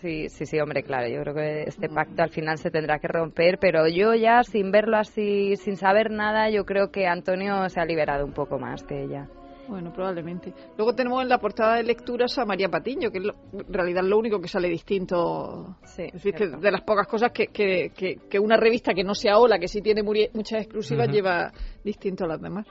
Sí, 0.00 0.28
sí, 0.28 0.46
sí, 0.46 0.60
hombre, 0.60 0.82
claro. 0.82 1.08
Yo 1.08 1.20
creo 1.22 1.34
que 1.34 1.62
este 1.64 1.88
pacto 1.88 2.22
al 2.22 2.30
final 2.30 2.58
se 2.58 2.70
tendrá 2.70 2.98
que 2.98 3.08
romper, 3.08 3.58
pero 3.58 3.88
yo 3.88 4.14
ya 4.14 4.42
sin 4.44 4.70
verlo 4.70 4.96
así, 4.96 5.56
sin 5.56 5.76
saber 5.76 6.10
nada, 6.10 6.48
yo 6.50 6.64
creo 6.64 6.90
que 6.90 7.06
Antonio 7.06 7.68
se 7.68 7.80
ha 7.80 7.84
liberado 7.84 8.24
un 8.24 8.32
poco 8.32 8.58
más 8.58 8.82
que 8.84 9.02
ella. 9.02 9.26
Bueno, 9.68 9.92
probablemente. 9.92 10.52
Luego 10.76 10.94
tenemos 10.94 11.22
en 11.22 11.28
la 11.28 11.38
portada 11.38 11.76
de 11.76 11.84
lecturas 11.84 12.36
a 12.38 12.44
María 12.44 12.68
Patiño, 12.68 13.10
que 13.10 13.18
es 13.18 13.24
lo- 13.24 13.34
en 13.52 13.72
realidad 13.72 14.02
lo 14.04 14.18
único 14.18 14.40
que 14.40 14.48
sale 14.48 14.68
distinto. 14.68 15.76
Sí, 15.84 16.02
Es 16.02 16.12
decir, 16.14 16.32
que 16.32 16.38
cierto. 16.46 16.58
de 16.58 16.70
las 16.72 16.82
pocas 16.82 17.06
cosas 17.06 17.32
que, 17.32 17.46
que, 17.48 17.90
que- 17.96 18.16
que 18.28 18.38
una 18.38 18.56
revista 18.56 18.92
que 18.94 19.04
no 19.04 19.14
sea 19.14 19.38
Ola, 19.38 19.58
que 19.58 19.68
sí 19.68 19.80
tiene 19.80 20.02
muchas 20.02 20.60
exclusivas, 20.62 21.08
lleva 21.08 21.50
distinto 21.82 22.24
a 22.24 22.28
las 22.28 22.40
demás. 22.40 22.66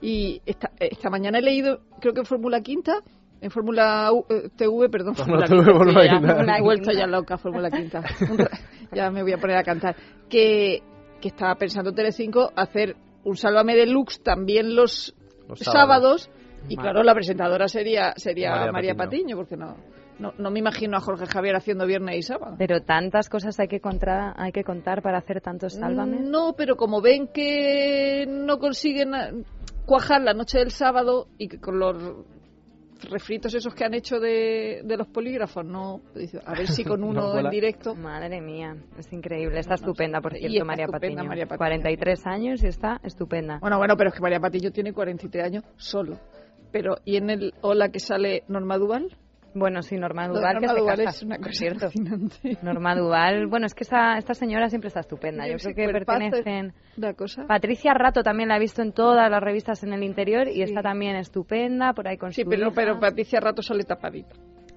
Y 0.00 0.40
esta, 0.44 0.72
esta 0.78 1.08
mañana 1.10 1.38
he 1.38 1.42
leído, 1.42 1.80
creo 2.00 2.12
que 2.12 2.20
en 2.20 2.26
Fórmula 2.26 2.60
Quinta, 2.60 3.02
en 3.40 3.50
Fórmula 3.50 4.10
eh, 4.28 4.48
TV, 4.56 4.88
perdón, 4.90 5.14
Fórmula 5.14 5.46
Fórmula 5.46 5.62
TV, 5.64 5.64
Quinta, 5.64 5.78
Fórmula 5.78 6.04
ya, 6.04 6.10
Quinta. 6.18 6.44
me 6.44 6.58
he 6.58 6.62
vuelto 6.62 6.90
Quinta. 6.90 6.98
ya 7.00 7.06
loca, 7.06 7.38
Fórmula 7.38 7.70
Quinta. 7.70 8.02
Ya 8.92 9.10
me 9.10 9.22
voy 9.22 9.32
a 9.32 9.38
poner 9.38 9.56
a 9.56 9.64
cantar. 9.64 9.96
Que, 10.28 10.80
que 11.20 11.28
estaba 11.28 11.56
pensando 11.56 11.92
Telecinco 11.92 12.52
hacer 12.54 12.94
un 13.24 13.36
Sálvame 13.36 13.74
Deluxe 13.74 14.22
también 14.22 14.76
los, 14.76 15.15
Los 15.48 15.60
sábados. 15.60 16.22
sábados. 16.22 16.30
Y 16.68 16.76
claro, 16.76 17.02
la 17.02 17.14
presentadora 17.14 17.68
sería 17.68 18.12
sería 18.16 18.50
María 18.50 18.72
María, 18.72 18.94
Patiño. 18.94 19.20
Patiño. 19.20 19.36
porque 19.36 19.56
no, 19.56 19.76
no 20.18 20.32
no 20.36 20.50
me 20.50 20.58
imagino 20.58 20.96
a 20.96 21.00
Jorge 21.00 21.26
Javier 21.26 21.56
haciendo 21.56 21.86
viernes 21.86 22.16
y 22.16 22.22
sábado. 22.22 22.56
Pero 22.58 22.82
tantas 22.82 23.28
cosas 23.28 23.58
hay 23.60 23.68
que 23.68 23.80
contar, 23.80 24.34
hay 24.36 24.52
que 24.52 24.64
contar 24.64 25.02
para 25.02 25.18
hacer 25.18 25.40
tantos 25.40 25.74
sálvame. 25.74 26.20
No, 26.20 26.54
pero 26.56 26.76
como 26.76 27.00
ven 27.00 27.28
que 27.28 28.26
no 28.28 28.58
consiguen 28.58 29.12
cuajar 29.84 30.22
la 30.22 30.34
noche 30.34 30.58
del 30.58 30.70
sábado 30.70 31.28
y 31.38 31.48
que 31.48 31.60
con 31.60 31.78
los 31.78 31.96
refritos 33.10 33.54
esos 33.54 33.74
que 33.74 33.84
han 33.84 33.94
hecho 33.94 34.18
de, 34.20 34.82
de 34.84 34.96
los 34.96 35.06
polígrafos, 35.08 35.64
no 35.64 36.00
a 36.44 36.52
ver 36.54 36.66
si 36.68 36.84
con 36.84 37.00
No 37.00 37.06
uno 37.08 37.26
en 37.26 37.32
cuela. 37.32 37.50
directo. 37.50 37.94
Madre 37.94 38.40
mía, 38.40 38.76
es 38.98 39.12
increíble. 39.12 39.58
Está 39.60 39.74
No, 39.74 39.80
no, 39.80 39.86
estupenda, 39.92 40.20
por 40.20 40.34
y 40.36 40.40
cierto, 40.40 40.54
está 40.54 40.64
María, 40.64 40.84
estupenda 40.86 41.16
Patiño. 41.16 41.28
María 41.28 41.46
Patiño. 41.46 41.58
43 41.58 42.26
años 42.26 42.62
y 42.62 42.66
está 42.66 43.00
estupenda. 43.02 43.58
Bueno, 43.60 43.78
bueno, 43.78 43.96
pero 43.96 44.08
es 44.10 44.14
que 44.14 44.20
María 44.22 44.40
Patiño 44.40 44.70
tiene 44.70 44.92
43 44.92 45.44
años 45.44 45.64
solo. 45.76 46.18
Pero, 46.72 46.96
¿y 47.04 47.16
en 47.16 47.30
el 47.30 47.54
Hola 47.62 47.90
que 47.90 48.00
sale 48.00 48.42
Norma 48.48 48.76
Duval? 48.78 49.16
Bueno, 49.58 49.80
sí, 49.80 49.96
Norma 49.96 50.28
Duval, 50.28 50.58
que 50.60 50.66
Norma 50.66 50.74
se 50.74 50.80
Duval 50.80 50.96
casa, 50.98 51.10
es 51.10 51.22
una 51.22 51.36
cosa 51.38 51.52
cierto. 51.52 51.80
fascinante. 51.86 52.58
Norma 52.62 52.94
Duval, 52.94 53.46
bueno, 53.46 53.64
es 53.66 53.74
que 53.74 53.84
esta, 53.84 54.18
esta 54.18 54.34
señora 54.34 54.68
siempre 54.68 54.88
está 54.88 55.00
estupenda. 55.00 55.48
Yo 55.48 55.54
Ese 55.56 55.72
creo 55.72 55.88
que 55.88 55.92
pertenecen... 55.94 56.74
La 56.96 57.14
cosa. 57.14 57.46
Patricia 57.46 57.94
Rato 57.94 58.22
también 58.22 58.50
la 58.50 58.56
he 58.56 58.60
visto 58.60 58.82
en 58.82 58.92
todas 58.92 59.30
las 59.30 59.42
revistas 59.42 59.82
en 59.82 59.92
el 59.94 60.02
interior 60.02 60.46
y 60.48 60.54
Sí. 60.56 60.62
está 60.62 60.82
también 60.82 61.16
estupenda, 61.16 61.94
por 61.94 62.06
ahí 62.06 62.18
con 62.18 62.32
Sí, 62.32 62.42
su 62.42 62.48
pero, 62.50 62.66
hija. 62.66 62.72
pero 62.74 63.00
Patricia 63.00 63.40
Rato 63.40 63.62
sale 63.62 63.84
tapadita. 63.84 64.34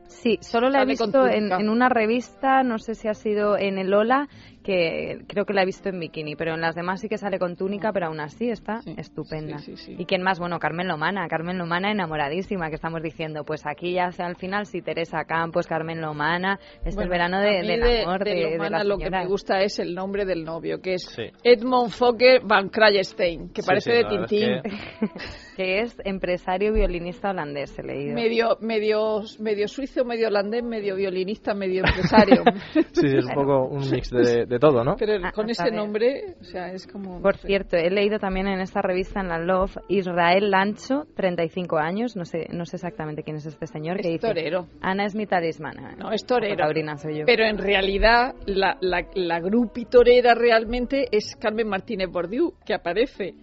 Sí, 0.07 0.38
solo 0.41 0.69
la 0.69 0.81
he 0.81 0.86
visto 0.86 1.27
en, 1.27 1.51
en 1.51 1.69
una 1.69 1.88
revista, 1.88 2.63
no 2.63 2.79
sé 2.79 2.95
si 2.95 3.07
ha 3.07 3.13
sido 3.13 3.57
en 3.57 3.77
el 3.77 3.93
Ola, 3.93 4.27
que 4.69 5.23
creo 5.27 5.45
que 5.45 5.53
la 5.53 5.63
he 5.63 5.65
visto 5.65 5.89
en 5.89 5.99
bikini, 5.99 6.35
pero 6.35 6.53
en 6.53 6.61
las 6.61 6.75
demás 6.75 7.01
sí 7.01 7.09
que 7.09 7.17
sale 7.17 7.39
con 7.39 7.55
túnica, 7.55 7.91
pero 7.91 8.05
aún 8.05 8.19
así 8.19 8.51
está 8.51 8.81
Sí, 8.83 8.93
estupenda. 8.97 9.57
sí, 9.57 9.75
sí, 9.75 9.85
sí. 9.88 9.95
¿Y 9.97 10.05
quién 10.05 10.21
más? 10.21 10.38
Bueno, 10.39 10.59
Carmen 10.59 10.88
Lomana, 10.88 11.27
Carmen 11.27 11.57
Lomana 11.57 11.91
enamoradísima, 11.91 12.69
que 12.69 12.75
estamos 12.75 13.01
diciendo, 13.01 13.43
pues 13.43 13.63
aquí 13.65 13.93
ya 13.93 14.11
sea 14.11 14.27
al 14.27 14.35
final, 14.35 14.67
si 14.67 14.83
Teresa 14.83 15.23
Campos, 15.25 15.65
Carmen 15.65 15.99
Lomana, 16.01 16.59
es 16.85 16.89
el 16.89 16.95
Bueno, 16.95 17.09
verano 17.09 17.38
a 17.38 17.41
de, 17.41 17.61
mí 17.61 17.67
del 17.67 17.81
de- 17.81 18.01
amor 18.03 18.23
de 18.23 18.29
de, 18.29 18.35
de 18.35 18.51
Lomana 18.57 18.77
las 18.77 18.88
lo 18.88 18.97
que 18.99 19.09
me 19.09 19.25
gusta 19.25 19.59
es 19.61 19.79
el 19.79 19.95
nombre 19.95 20.23
del 20.25 20.43
novio, 20.43 20.79
que 20.81 20.93
es 20.93 21.03
Sí. 21.15 21.23
Edmond 21.43 21.89
Fokker 21.89 22.41
van 22.43 22.69
Krajestein, 22.69 23.49
que 23.49 23.63
parece 23.63 23.89
sí, 23.91 23.97
de 23.97 24.03
la 24.03 24.09
Tintín. 24.09 24.49
es 24.53 24.61
que- 24.61 24.69
que 25.57 25.79
es 25.81 25.97
empresario 26.05 26.71
violinista 26.73 27.31
holandés, 27.31 27.77
he 27.79 27.83
leído. 27.83 28.13
Medio, 28.13 28.57
medio, 28.61 29.21
medio 29.39 29.67
suizo, 29.67 30.05
medio 30.05 30.27
holandés, 30.27 30.63
medio 30.63 30.95
violinista, 30.95 31.53
medio 31.53 31.83
empresario. 31.85 32.43
Sí, 32.93 33.07
sí, 33.09 33.17
es 33.17 33.25
un 33.25 33.33
poco 33.33 33.65
un 33.67 33.89
mix 33.89 34.09
de, 34.09 34.45
todo, 34.60 34.84
¿no? 34.84 34.96
Pero 34.98 35.13
Ah, 35.24 35.32
con 35.32 35.50
ese 35.50 35.72
nombre, 35.72 36.36
o 36.39 36.44
sea, 36.44 36.72
es 36.72 36.86
como... 36.88 37.22
Por 37.22 37.38
cierto, 37.38 37.78
he 37.78 37.89
leído 37.89 38.20
también 38.20 38.48
en 38.48 38.60
esta 38.62 38.82
revista, 38.82 39.20
en 39.22 39.30
la 39.30 39.39
Love, 39.39 39.78
Israel 39.89 40.50
Lancho, 40.51 41.06
35 41.16 41.78
años, 41.78 42.16
no 42.16 42.25
sé, 42.25 42.48
no 42.51 42.66
sé 42.66 42.78
exactamente 42.78 43.24
quién 43.24 43.38
es 43.38 43.46
este 43.46 43.68
señor, 43.68 43.98
que 43.98 44.08
Es 44.08 44.13
dice, 44.13 44.28
torero. 44.28 44.68
Ana 44.82 45.06
es 45.06 45.16
mi 45.16 45.25
talismana. 45.25 45.96
No, 45.98 46.12
es 46.12 46.25
torero. 46.25 46.58
Taurina 46.58 46.98
soy 46.98 47.20
yo. 47.20 47.25
Pero 47.25 47.46
en 47.46 47.58
realidad, 47.58 48.36
la, 48.46 48.78
la, 48.82 49.06
la 49.16 49.39
grupi 49.39 49.86
torera 49.86 50.36
realmente 50.36 51.08
es 51.12 51.36
Carmen 51.36 51.68
Martínez 51.68 52.10
Bordiú, 52.10 52.54
que 52.66 52.74
aparece 52.74 53.34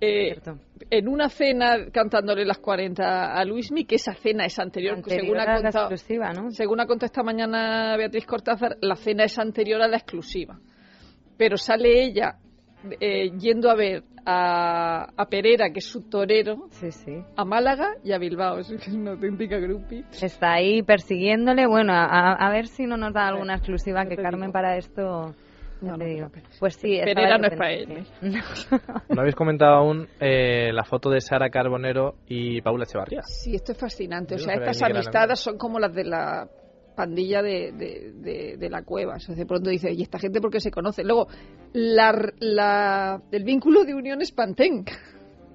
eh, 0.00 0.36
en 0.90 1.08
una 1.08 1.28
cena 1.28 1.86
cantándole 1.92 2.44
las 2.44 2.58
40 2.58 3.32
a 3.34 3.44
Luismi, 3.44 3.84
que 3.84 3.96
esa 3.96 4.14
cena 4.14 4.44
es 4.44 4.58
anterior, 4.58 4.96
Anterior 4.96 5.22
según, 5.22 5.38
ha 5.38 5.42
a 5.42 5.46
la 5.46 5.62
contado, 5.62 5.84
exclusiva, 5.90 6.32
¿no? 6.32 6.50
según 6.50 6.80
ha 6.80 6.86
contado 6.86 7.06
esta 7.06 7.22
mañana 7.22 7.96
Beatriz 7.96 8.26
Cortázar, 8.26 8.76
la 8.80 8.96
cena 8.96 9.24
es 9.24 9.38
anterior 9.38 9.80
a 9.82 9.88
la 9.88 9.96
exclusiva. 9.96 10.58
Pero 11.36 11.56
sale 11.56 12.02
ella 12.02 12.36
eh, 13.00 13.30
yendo 13.38 13.70
a 13.70 13.74
ver 13.74 14.04
a, 14.24 15.08
a 15.16 15.26
Pereira, 15.26 15.70
que 15.70 15.78
es 15.78 15.86
su 15.86 16.08
torero, 16.08 16.66
Sí, 16.70 16.90
sí. 16.90 17.22
a 17.36 17.44
Málaga 17.44 17.94
y 18.02 18.12
a 18.12 18.18
Bilbao. 18.18 18.58
Es 18.58 18.70
una 18.88 19.12
auténtica 19.12 19.58
grupi. 19.58 20.04
Está 20.20 20.54
ahí 20.54 20.82
persiguiéndole. 20.82 21.66
Bueno, 21.66 21.92
a, 21.92 22.32
a 22.34 22.50
ver 22.50 22.66
si 22.66 22.86
no 22.86 22.96
nos 22.96 23.12
da 23.14 23.28
alguna 23.28 23.54
exclusiva, 23.54 24.04
que 24.06 24.16
Carmen 24.16 24.52
para 24.52 24.76
esto... 24.76 25.34
No, 25.80 25.96
no 25.96 26.04
digo. 26.04 26.30
Pues 26.58 26.74
sí, 26.76 26.98
Pereira 27.04 27.36
no 27.38 27.48
es 27.48 27.54
para 27.56 27.70
repente. 27.70 28.04
No 29.10 29.20
habéis 29.20 29.34
comentado 29.34 29.74
aún 29.74 30.08
eh, 30.20 30.70
la 30.72 30.84
foto 30.84 31.10
de 31.10 31.20
Sara 31.20 31.50
Carbonero 31.50 32.14
y 32.26 32.60
Paula 32.62 32.84
Echevarría. 32.84 33.20
Sí, 33.22 33.54
esto 33.54 33.72
es 33.72 33.78
fascinante. 33.78 34.34
O 34.34 34.38
Yo 34.38 34.44
sea, 34.44 34.56
no 34.56 34.60
estas 34.62 34.82
amistades 34.82 35.38
son 35.40 35.58
como 35.58 35.78
las 35.78 35.92
de 35.94 36.04
la 36.04 36.48
pandilla 36.96 37.42
de, 37.42 37.72
de, 37.72 38.12
de- 38.14 38.56
de 38.56 38.70
la 38.70 38.82
cueva. 38.82 39.16
O 39.16 39.20
sea, 39.20 39.34
de 39.34 39.44
pronto 39.44 39.68
dice, 39.68 39.92
¿y 39.92 40.00
esta 40.00 40.18
gente 40.18 40.40
por 40.40 40.50
qué 40.50 40.60
se 40.60 40.70
conoce? 40.70 41.04
Luego, 41.04 41.26
la, 41.74 42.32
la- 42.40 43.20
el 43.30 43.44
vínculo 43.44 43.84
de 43.84 43.94
unión 43.94 44.22
es 44.22 44.32
Pantén. 44.32 44.84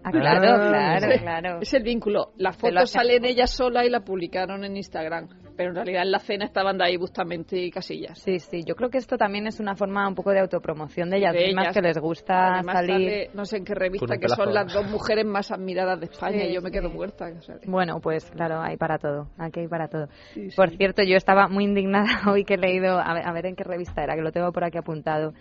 Ah, 0.03 0.11
claro, 0.11 0.63
Ah, 0.73 0.97
claro, 0.99 1.19
claro. 1.21 1.59
Es 1.61 1.73
el 1.73 1.83
vínculo. 1.83 2.31
La 2.37 2.53
foto 2.53 2.85
sale 2.85 3.15
en 3.17 3.25
ella 3.25 3.47
sola 3.47 3.85
y 3.85 3.89
la 3.89 4.01
publicaron 4.01 4.63
en 4.65 4.77
Instagram. 4.77 5.27
Pero 5.57 5.69
en 5.69 5.75
realidad 5.75 6.03
en 6.03 6.11
la 6.11 6.19
cena 6.19 6.45
estaban 6.45 6.77
de 6.77 6.85
ahí 6.85 6.97
Bustamante 6.97 7.57
y 7.57 7.71
Casillas. 7.71 8.19
Sí, 8.19 8.39
sí, 8.39 8.63
yo 8.65 8.75
creo 8.75 8.89
que 8.89 8.97
esto 8.97 9.17
también 9.17 9.47
es 9.47 9.59
una 9.59 9.75
forma 9.75 10.07
un 10.07 10.15
poco 10.15 10.31
de 10.31 10.39
autopromoción 10.39 11.09
de 11.09 11.17
ellas 11.17 11.33
De 11.33 11.45
mismas 11.47 11.65
ellas. 11.65 11.73
que 11.75 11.81
les 11.81 11.97
gusta 11.97 12.53
Además 12.55 12.75
salir. 12.75 12.93
sale, 13.09 13.29
no 13.33 13.45
sé 13.45 13.57
en 13.57 13.65
qué 13.65 13.75
revista, 13.75 14.17
que 14.17 14.29
son 14.29 14.53
las 14.53 14.73
dos 14.73 14.85
mujeres 14.89 15.25
más 15.25 15.51
admiradas 15.51 15.99
de 15.99 16.05
España 16.07 16.39
Sí, 16.41 16.47
y 16.49 16.53
yo 16.53 16.61
me 16.61 16.71
quedo 16.71 16.89
sí. 16.89 16.95
muerta. 16.95 17.25
o 17.37 17.41
sea, 17.41 17.55
Bueno, 17.65 17.99
pues 18.01 18.29
claro, 18.31 18.61
hay 18.61 18.77
para 18.77 18.97
todo, 18.97 19.27
aquí 19.37 19.59
hay 19.61 19.67
para 19.67 19.87
todo. 19.87 20.07
Sí, 20.33 20.49
sí. 20.49 20.55
Por 20.55 20.69
cierto, 20.71 21.03
yo 21.03 21.17
estaba 21.17 21.47
muy 21.47 21.65
indignada 21.65 22.05
hoy 22.31 22.43
que 22.45 22.55
he 22.55 22.57
leído, 22.57 22.99
a 22.99 23.13
ver, 23.13 23.27
a 23.27 23.31
ver 23.33 23.45
en 23.45 23.55
qué 23.55 23.63
revista 23.63 24.03
era, 24.03 24.15
que 24.15 24.21
lo 24.21 24.31
tengo 24.31 24.51
por 24.51 24.63
aquí 24.63 24.77
apuntado. 24.77 25.33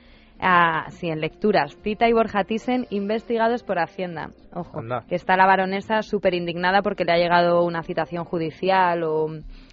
Ah, 0.42 0.86
sí, 0.92 1.08
en 1.10 1.20
lecturas. 1.20 1.76
Tita 1.82 2.08
y 2.08 2.14
Borja 2.14 2.44
Thyssen 2.44 2.86
investigados 2.88 3.62
por 3.62 3.78
Hacienda. 3.78 4.30
Ojo, 4.54 4.78
Anda. 4.78 5.04
que 5.06 5.14
está 5.14 5.36
la 5.36 5.44
baronesa 5.46 6.00
súper 6.00 6.32
indignada 6.32 6.80
porque 6.80 7.04
le 7.04 7.12
ha 7.12 7.18
llegado 7.18 7.62
una 7.62 7.82
citación 7.82 8.24
judicial 8.24 9.02
o 9.02 9.28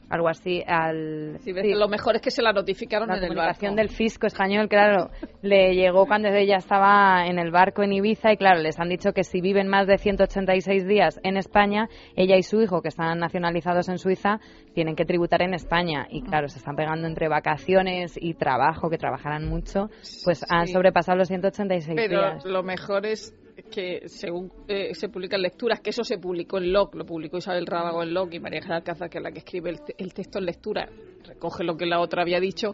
algo 0.10 0.30
así 0.30 0.64
al... 0.66 1.38
Sí, 1.40 1.52
ves, 1.52 1.66
sí, 1.66 1.74
Lo 1.74 1.88
mejor 1.88 2.16
es 2.16 2.22
que 2.22 2.32
se 2.32 2.42
la 2.42 2.54
notificaron 2.54 3.10
la 3.10 3.18
en 3.18 3.24
el 3.24 3.36
barco. 3.36 3.70
del 3.76 3.90
fisco 3.90 4.28
español, 4.28 4.68
claro, 4.70 5.10
le 5.42 5.76
llegó 5.76 6.06
cuando 6.06 6.30
ella 6.30 6.58
estaba 6.58 7.26
en 7.28 7.40
el 7.40 7.52
barco 7.52 7.84
en 7.84 7.94
Ibiza 7.94 8.32
y 8.32 8.38
claro, 8.38 8.60
les 8.62 8.80
han 8.80 8.90
dicho 8.90 9.12
que 9.14 9.24
si 9.24 9.42
viven 9.42 9.68
más 9.68 9.88
de 9.88 9.98
186 9.98 10.88
días 10.88 11.20
en 11.24 11.38
España, 11.38 11.90
ella 12.16 12.38
y 12.38 12.44
su 12.44 12.62
hijo, 12.62 12.82
que 12.82 12.90
están 12.90 13.20
nacionalizados 13.20 13.90
en 13.90 13.98
Suiza, 13.98 14.40
tienen 14.74 14.96
que 14.96 15.06
tributar 15.06 15.42
en 15.42 15.54
España. 15.54 16.08
Y 16.10 16.22
claro, 16.22 16.48
se 16.48 16.60
están 16.60 16.76
pegando 16.76 17.08
entre 17.08 17.28
vacaciones 17.28 18.18
y 18.20 18.34
trabajo, 18.34 18.90
que 18.90 18.98
trabajarán 18.98 19.48
mucho, 19.48 19.90
pues 20.24 20.46
han 20.50 20.68
sobrepasado 20.68 21.18
los 21.18 21.28
186 21.28 21.96
Pero 21.96 22.20
días. 22.22 22.46
lo 22.46 22.64
mejor 22.64 23.06
es 23.06 23.34
que 23.72 24.08
según 24.08 24.52
eh, 24.68 24.94
se 24.94 25.10
publican 25.10 25.42
lecturas, 25.42 25.80
que 25.80 25.90
eso 25.90 26.04
se 26.04 26.18
publicó 26.18 26.58
en 26.58 26.72
LOC, 26.72 26.96
lo 26.96 27.06
publicó 27.06 27.38
Isabel 27.38 27.66
Rábago 27.66 28.04
en 28.04 28.14
LOC 28.14 28.36
y 28.36 28.40
María 28.40 28.60
Ángeles 28.60 28.78
Alcázar, 28.78 29.10
que 29.10 29.18
es 29.18 29.24
la 29.24 29.32
que 29.32 29.40
escribe 29.40 29.72
el, 29.72 29.80
el 29.98 30.14
texto 30.14 30.40
en 30.40 30.46
lectura, 30.46 30.90
recoge 31.24 31.64
lo 31.64 31.76
que 31.76 31.86
la 31.86 32.00
otra 32.00 32.22
había 32.22 32.40
dicho, 32.40 32.74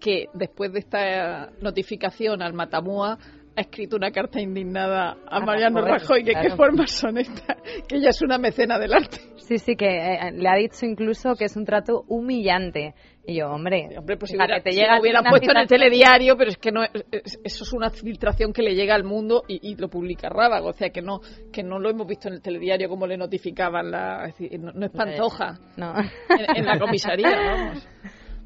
que 0.00 0.26
después 0.34 0.72
de 0.72 0.80
esta 0.80 1.50
notificación 1.60 2.42
al 2.42 2.54
Matamua 2.54 3.18
ha 3.54 3.60
escrito 3.60 3.96
una 3.96 4.10
carta 4.10 4.40
indignada 4.40 5.16
a 5.26 5.36
A 5.36 5.40
Mariano 5.40 5.80
Rajoy, 5.80 5.98
Rajoy, 5.98 6.24
que 6.24 6.32
qué 6.32 6.40
claro. 6.40 6.56
formas 6.56 6.90
son 6.90 7.18
estas, 7.18 7.60
que 7.86 7.96
ella 7.96 8.08
es 8.10 8.22
una 8.22 8.38
mecena 8.38 8.78
del 8.78 8.94
arte. 8.94 9.18
Sí, 9.36 9.58
sí, 9.58 9.76
que 9.76 9.86
eh, 9.86 10.32
le 10.32 10.48
ha 10.48 10.56
dicho 10.56 10.86
incluso 10.86 11.34
que 11.34 11.44
es 11.44 11.56
un 11.56 11.64
trato 11.64 12.04
humillante. 12.08 12.94
Y 13.24 13.36
yo, 13.36 13.46
hombre, 13.50 13.88
Hombre, 13.96 14.16
pues 14.16 14.30
si, 14.32 14.36
hubiera- 14.36 14.60
te 14.60 14.72
si 14.72 14.78
llega 14.80 14.96
lo 14.96 15.00
hubieran 15.02 15.20
una 15.22 15.30
puesto 15.30 15.52
en 15.52 15.56
el 15.58 15.68
telediario, 15.68 16.36
pero 16.36 16.50
es 16.50 16.56
que 16.56 16.72
no, 16.72 16.82
es- 16.82 16.90
es- 17.12 17.40
eso 17.44 17.64
es 17.64 17.72
una 17.72 17.88
filtración 17.90 18.52
que 18.52 18.62
le 18.62 18.74
llega 18.74 18.94
al 18.96 19.04
mundo 19.04 19.44
y, 19.46 19.60
y 19.70 19.76
lo 19.76 19.88
publica 19.88 20.28
Rábago, 20.28 20.70
o 20.70 20.72
sea 20.72 20.90
que 20.90 21.02
no 21.02 21.20
que 21.52 21.62
no 21.62 21.78
lo 21.78 21.88
hemos 21.90 22.06
visto 22.08 22.26
en 22.28 22.34
el 22.34 22.42
telediario 22.42 22.88
como 22.88 23.06
le 23.06 23.16
notificaban, 23.16 23.90
la, 23.92 24.26
es 24.26 24.36
decir, 24.38 24.58
no, 24.58 24.72
no 24.72 24.86
es 24.86 24.92
Pantoja 24.92 25.58
No. 25.76 25.94
en, 26.00 26.56
en 26.56 26.66
la 26.66 26.78
comisaría, 26.80 27.30
vamos. 27.46 27.88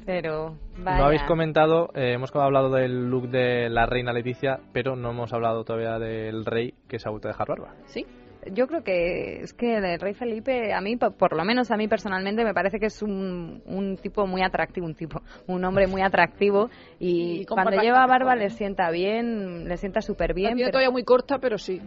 Pero, 0.05 0.57
vaya. 0.77 0.97
No 0.99 1.05
habéis 1.05 1.23
comentado, 1.23 1.89
eh, 1.93 2.13
hemos 2.13 2.33
hablado 2.33 2.69
del 2.71 3.09
look 3.09 3.27
de 3.29 3.69
la 3.69 3.85
reina 3.87 4.13
Leticia, 4.13 4.59
pero 4.71 4.95
no 4.95 5.09
hemos 5.09 5.33
hablado 5.33 5.65
todavía 5.65 5.99
del 5.99 6.45
rey 6.45 6.75
que 6.87 6.97
se 6.99 7.09
ha 7.09 7.11
vuelto 7.11 7.27
a 7.27 7.31
dejar 7.31 7.47
barba. 7.49 7.73
¿Sí? 7.87 8.05
Yo 8.53 8.67
creo 8.67 8.83
que 8.83 9.41
es 9.41 9.53
que 9.53 9.75
el 9.77 9.99
rey 9.99 10.13
Felipe, 10.13 10.73
a 10.73 10.81
mí, 10.81 10.95
po- 10.97 11.11
por 11.11 11.35
lo 11.35 11.43
menos 11.43 11.71
a 11.71 11.77
mí 11.77 11.87
personalmente, 11.87 12.43
me 12.43 12.53
parece 12.53 12.79
que 12.79 12.87
es 12.87 13.01
un, 13.01 13.61
un 13.65 13.97
tipo 13.97 14.25
muy 14.27 14.41
atractivo, 14.43 14.85
un 14.85 14.95
tipo, 14.95 15.21
un 15.47 15.63
hombre 15.65 15.87
muy 15.87 16.01
atractivo 16.01 16.69
y 16.99 17.45
cuando 17.45 17.71
barba 17.71 17.83
lleva 17.83 17.97
mejor, 18.01 18.09
barba 18.09 18.33
¿eh? 18.35 18.37
le 18.39 18.49
sienta 18.49 18.89
bien, 18.91 19.67
le 19.67 19.77
sienta 19.77 20.01
súper 20.01 20.33
bien, 20.33 20.55
tiene 20.55 20.71
todavía 20.71 20.91
muy 20.91 21.03
corta, 21.03 21.39
pero 21.39 21.57
sí. 21.57 21.81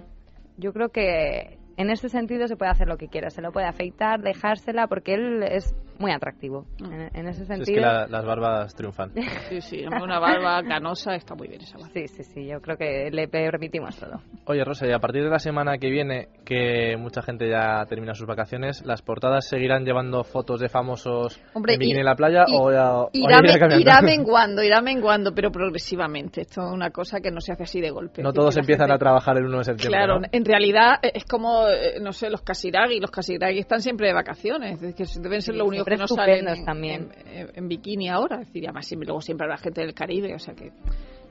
yo 0.56 0.72
creo 0.72 0.88
que 0.90 1.58
en 1.76 1.90
ese 1.90 2.08
sentido 2.08 2.46
se 2.46 2.56
puede 2.56 2.70
hacer 2.70 2.88
lo 2.88 2.96
que 2.98 3.08
quiera, 3.08 3.30
se 3.30 3.40
lo 3.42 3.52
puede 3.52 3.66
afeitar, 3.66 4.20
dejársela, 4.20 4.86
porque 4.86 5.14
él 5.14 5.42
es 5.42 5.74
muy 6.00 6.10
atractivo. 6.12 6.66
Mm. 6.80 6.92
En, 6.92 7.00
en 7.14 7.28
ese 7.28 7.36
Si 7.36 7.42
es 7.42 7.48
sentido... 7.58 7.74
que 7.76 7.80
la- 7.80 8.06
las 8.08 8.24
barbas 8.24 8.74
triunfan. 8.74 9.12
Sí, 9.50 9.60
sí, 9.60 9.84
una 9.86 10.18
barba 10.18 10.62
canosa 10.62 11.14
está 11.14 11.34
muy 11.34 11.48
bien 11.48 11.60
esa 11.62 11.76
barba. 11.78 11.92
Sí, 11.94 12.08
sí, 12.08 12.22
sí, 12.24 12.46
yo 12.46 12.60
creo 12.60 12.76
que 12.76 13.10
le 13.10 13.28
permitimos 13.28 13.96
todo. 13.98 14.20
Oye, 14.46 14.64
Rosa, 14.64 14.86
y 14.86 14.92
a 14.92 14.98
partir 14.98 15.22
de 15.24 15.30
la 15.30 15.38
semana 15.38 15.78
que 15.78 15.90
viene, 15.90 16.28
que 16.44 16.96
mucha 16.96 17.20
gente 17.22 17.48
ya 17.48 17.84
termina 17.88 18.14
sus 18.14 18.26
vacaciones, 18.26 18.84
¿las 18.86 19.02
portadas 19.02 19.46
seguirán 19.48 19.84
llevando 19.84 20.24
fotos 20.24 20.60
de 20.60 20.68
famosos 20.68 21.40
Hombre, 21.54 21.74
en 21.74 21.82
y- 21.82 21.92
en 21.92 22.04
la 22.04 22.14
playa 22.14 22.44
y- 22.46 22.54
o 22.56 22.70
ya, 22.72 23.08
Irá, 23.12 23.76
irá 23.78 24.00
menguando, 24.02 24.62
irá 24.62 24.80
menguando, 24.80 25.34
pero 25.34 25.50
progresivamente. 25.50 26.42
Esto 26.42 26.62
es 26.66 26.72
una 26.72 26.90
cosa 26.90 27.20
que 27.20 27.30
no 27.30 27.40
se 27.40 27.52
hace 27.52 27.64
así 27.64 27.80
de 27.80 27.90
golpe. 27.90 28.22
No 28.22 28.30
Es 28.30 28.34
todos 28.34 28.56
empiezan 28.56 28.86
gente- 28.86 28.94
a 28.94 28.98
trabajar 28.98 29.36
el 29.36 29.44
1 29.46 29.58
de 29.58 29.64
septiembre, 29.64 29.98
Claro, 29.98 30.20
¿no? 30.20 30.26
en 30.30 30.44
realidad 30.44 30.94
eh, 31.02 31.12
es 31.14 31.24
como, 31.24 31.66
eh, 31.68 31.98
no 32.00 32.12
sé, 32.12 32.30
los 32.30 32.42
casiragui. 32.42 33.00
Los 33.00 33.10
casiragui 33.10 33.58
están 33.58 33.80
siempre 33.80 34.06
de 34.08 34.14
vacaciones. 34.14 34.82
Es 34.82 34.94
que 34.94 35.04
deben 35.20 35.42
ser 35.42 35.54
Sí, 35.54 35.58
los 35.58 35.68
únicos 35.68 35.84
que 35.84 35.89
siempre 35.96 35.96
no 35.98 36.06
salen 36.08 36.48
estupendos 36.48 36.58
en, 36.58 36.64
también. 36.64 37.08
en- 37.26 37.38
en- 37.38 37.50
en 37.54 37.68
bikini 37.68 38.08
ahora. 38.08 38.40
Es 38.42 38.46
decir, 38.48 38.64
además 38.64 38.86
siempre, 38.86 39.06
luego 39.06 39.20
siempre 39.20 39.44
habrá 39.46 39.56
gente 39.58 39.80
del 39.80 39.94
Caribe. 39.94 40.34
O 40.34 40.38
sea 40.38 40.54
que 40.54 40.72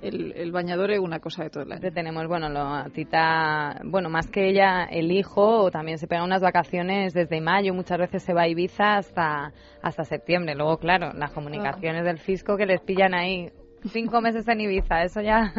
el, 0.02 0.32
el 0.34 0.52
bañador 0.52 0.92
es 0.92 1.00
una 1.00 1.20
cosa 1.20 1.44
de 1.44 1.50
todo 1.50 1.64
el 1.64 1.72
año. 1.72 1.92
Tenemos, 1.92 2.26
bueno, 2.28 2.48
lo, 2.50 2.60
a 2.62 2.86
Tita, 2.94 3.82
bueno, 3.84 4.10
más 4.10 4.28
que 4.28 4.50
ella, 4.50 4.86
el 4.86 5.12
hijo 5.12 5.70
también 5.72 5.98
se 5.98 6.08
pega 6.08 6.24
unas 6.24 6.42
vacaciones 6.42 7.14
desde 7.14 7.42
mayo, 7.42 7.74
muchas 7.74 7.98
veces 7.98 8.24
se 8.24 8.34
va 8.34 8.44
a 8.44 8.48
Ibiza 8.48 8.96
hasta, 8.98 9.52
hasta 9.82 10.04
septiembre. 10.06 10.56
Luego, 10.56 10.78
claro, 10.78 11.12
las 11.14 11.32
comunicaciones 11.32 12.06
del 12.06 12.18
fisco 12.18 12.56
que 12.56 12.66
les 12.66 12.80
pillan 12.82 13.14
ahí 13.14 13.52
cinco 13.92 14.22
meses 14.22 14.48
en 14.48 14.62
Ibiza, 14.62 15.04
eso 15.04 15.22
ya. 15.22 15.54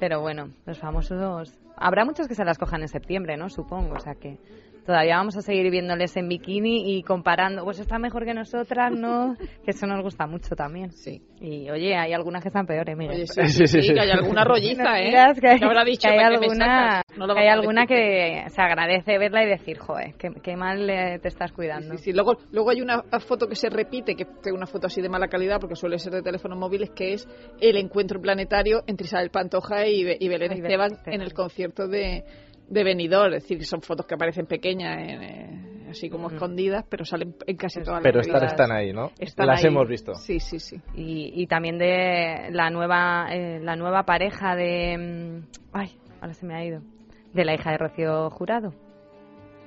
Pero 0.00 0.20
bueno, 0.20 0.48
los 0.66 0.78
famosos 0.80 1.56
habrá 1.76 2.04
muchos 2.04 2.26
que 2.26 2.34
se 2.34 2.44
las 2.44 2.58
cojan 2.58 2.82
en 2.82 2.88
septiembre, 2.88 3.36
¿no? 3.36 3.48
Supongo, 3.48 3.94
o 3.94 4.00
sea 4.00 4.14
que 4.16 4.36
todavía 4.84 5.16
vamos 5.16 5.36
a 5.36 5.42
seguir 5.42 5.70
viéndoles 5.70 6.16
en 6.16 6.28
bikini 6.28 6.96
y 6.96 7.02
comparando, 7.02 7.64
pues 7.64 7.78
está 7.80 7.98
mejor 7.98 8.24
que 8.24 8.34
nosotras, 8.34 8.92
¿no? 8.92 9.34
que 9.64 9.70
eso 9.70 9.86
nos 9.86 10.02
gusta 10.02 10.26
mucho 10.26 10.54
también. 10.54 10.90
Sí. 10.92 11.20
Y 11.40 11.70
oye, 11.70 11.96
hay 11.96 12.12
algunas 12.12 12.42
que 12.42 12.48
están 12.48 12.66
peores, 12.66 12.96
Miguel. 12.96 13.16
Oye, 13.16 13.26
sí, 13.26 13.40
sí, 13.46 13.48
Sí, 13.48 13.66
sí, 13.66 13.66
sí, 13.66 13.88
sí. 13.88 13.94
que 13.94 14.00
hay 14.00 14.10
alguna 14.10 14.44
rolliza, 14.44 15.00
¿eh? 15.00 15.10
que 15.40 15.48
hay, 15.48 15.58
Te 15.58 15.64
habrá 15.64 15.84
dicho, 15.84 16.08
que 16.08 16.14
hay 16.14 16.16
¿para 16.18 16.28
qué 16.30 16.38
me 16.38 16.44
alguna? 16.46 17.02
No 17.16 17.26
lo 17.26 17.34
que 17.34 17.40
hay 17.40 17.48
alguna 17.48 17.86
que 17.86 18.44
se 18.48 18.60
agradece 18.62 19.18
verla 19.18 19.44
y 19.44 19.48
decir, 19.48 19.78
joder, 19.78 20.14
qué, 20.18 20.28
qué 20.42 20.56
mal 20.56 20.88
eh, 20.88 21.18
te 21.20 21.28
estás 21.28 21.52
cuidando. 21.52 21.96
Sí, 21.96 22.04
sí. 22.04 22.12
Luego, 22.12 22.36
luego 22.50 22.70
hay 22.70 22.80
una 22.80 23.02
foto 23.26 23.46
que 23.48 23.54
se 23.56 23.68
repite, 23.70 24.14
que 24.14 24.22
es 24.24 24.52
una 24.52 24.66
foto 24.66 24.86
así 24.86 25.00
de 25.00 25.08
mala 25.08 25.28
calidad, 25.28 25.58
porque 25.60 25.76
suele 25.76 25.98
ser 25.98 26.12
de 26.12 26.22
teléfonos 26.22 26.58
móviles, 26.58 26.90
que 26.90 27.14
es 27.14 27.28
el 27.60 27.76
encuentro 27.76 28.20
planetario 28.20 28.82
entre 28.86 29.06
Isabel 29.06 29.30
Pantoja 29.30 29.86
y, 29.86 30.04
Be- 30.04 30.16
y 30.20 30.28
Belén 30.28 30.52
Esteban. 30.52 30.90
en 31.06 31.20
el 31.22 31.32
concierto 31.32 31.86
de, 31.88 32.24
de 32.68 32.84
Benidorm. 32.84 33.34
Es 33.34 33.42
decir, 33.42 33.58
que 33.58 33.64
son 33.64 33.82
fotos 33.82 34.06
que 34.06 34.14
aparecen 34.14 34.46
pequeñas, 34.46 34.98
en, 34.98 35.22
eh, 35.22 35.86
así 35.90 36.08
como 36.10 36.28
escondidas, 36.30 36.84
pero 36.88 37.04
salen 37.04 37.34
en 37.46 37.56
casi 37.56 37.80
todas 37.82 38.02
Pero 38.02 38.18
las 38.18 38.26
estar 38.26 38.40
revistas. 38.40 38.60
están 38.66 38.76
ahí, 38.76 38.92
¿no? 38.92 39.10
Están 39.18 39.46
Las 39.46 39.60
ahí. 39.62 39.68
hemos 39.70 39.88
visto. 39.88 40.14
Sí, 40.14 40.40
sí, 40.40 40.58
sí. 40.58 40.76
Y, 40.94 41.32
y 41.42 41.46
también 41.46 41.78
de 41.78 42.48
la 42.50 42.70
nueva 42.70 43.28
eh, 43.30 43.60
la 43.62 43.76
nueva 43.76 44.04
pareja 44.04 44.56
de 44.56 44.96
mm, 45.42 45.46
ay 45.72 45.90
ahora 46.20 46.34
se 46.34 46.46
me 46.46 46.54
ha 46.54 46.64
ido 46.64 46.80
de 47.32 47.44
la 47.44 47.54
hija 47.54 47.70
de 47.72 47.78
Rocío 47.78 48.30
Jurado 48.30 48.72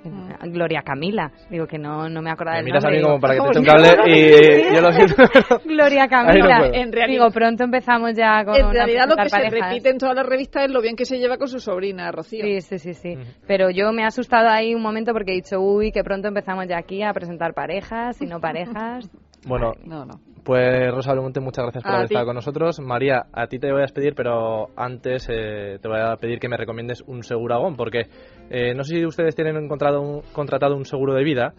Mm. 0.04 0.52
Gloria 0.52 0.82
Camila 0.84 1.32
digo 1.50 1.66
que 1.68 1.78
no 1.78 2.08
no 2.08 2.22
me 2.22 2.30
acordaba 2.32 2.58
del 2.58 2.66
miras 2.66 2.84
a 2.86 2.88
nombre 2.88 3.00
mí 3.00 3.04
como 3.06 3.20
para 3.20 3.34
que 3.34 3.40
te 3.40 3.42
¿cómo 3.42 3.52
eche 3.52 3.60
un 3.60 3.66
cable 3.66 4.70
y 4.72 4.76
yo 4.76 4.82
lo 4.82 4.92
siento. 4.92 5.16
Gloria 5.66 6.04
no 6.04 6.10
Camila. 6.10 6.68
En 6.74 6.92
realidad- 6.92 7.08
digo 7.26 7.32
pronto 7.32 7.64
empezamos 7.64 8.14
ya 8.16 8.46
con 8.46 8.56
En 8.56 8.72
realidad 8.72 9.08
lo 9.10 9.16
que 9.16 9.30
se 9.30 9.50
repite 9.50 9.90
en 9.90 9.98
todas 9.98 10.16
las 10.16 10.26
revistas 10.26 10.66
es 10.66 10.72
lo 10.72 10.82
bien 10.82 10.96
que 10.96 11.06
se 11.06 11.18
lleva 11.18 11.38
con 11.38 11.48
su 11.48 11.60
sobrina, 11.60 12.12
Rocío. 12.12 12.44
Sí, 12.46 12.62
sí, 12.78 12.94
sí. 12.94 13.16
Pero 13.48 13.70
yo 13.70 13.92
me 13.92 14.04
he 14.04 14.06
asustado 14.06 14.50
ahí 14.50 14.74
un 14.76 14.82
momento 14.82 15.12
porque 15.14 15.32
he 15.32 15.36
dicho, 15.36 15.60
uy, 15.60 15.92
que 15.92 16.04
pronto 16.04 16.28
empezamos 16.28 16.68
ya 16.68 16.78
aquí 16.78 17.02
a 17.04 17.12
presentar 17.14 17.54
parejas 17.54 18.22
y 18.22 18.26
no 18.28 18.40
parejas. 18.40 19.10
Bueno, 19.48 19.74
No, 19.86 20.06
no. 20.06 20.20
Pues 20.48 20.94
Rosa 20.94 21.12
Belmonte, 21.12 21.42
muchas 21.42 21.66
gracias 21.66 21.84
por 21.84 21.92
A 21.92 21.96
haber 21.98 22.08
ti. 22.08 22.14
estado 22.14 22.28
con 22.28 22.36
nosotros. 22.36 22.80
María, 22.80 23.26
a 23.34 23.48
ti 23.48 23.60
te 23.60 23.70
voy 23.70 23.80
a 23.80 23.82
despedir, 23.82 24.16
pero 24.16 24.70
antes 24.78 25.28
eh, 25.30 25.78
te 25.82 25.88
voy 25.90 26.00
a 26.00 26.16
pedir 26.16 26.40
que 26.40 26.48
me 26.48 26.56
recomiendes 26.56 27.02
un 27.02 27.24
seguragón, 27.24 27.76
porque 27.76 28.08
eh, 28.50 28.74
no 28.74 28.86
sé 28.86 28.96
si 28.96 29.06
ustedes 29.06 29.36
tienen 29.36 29.58
encontrado 29.58 30.00
un- 30.02 30.22
contratado 30.32 30.78
un 30.78 30.86
seguro 30.86 31.14
de 31.16 31.26
vida, 31.26 31.54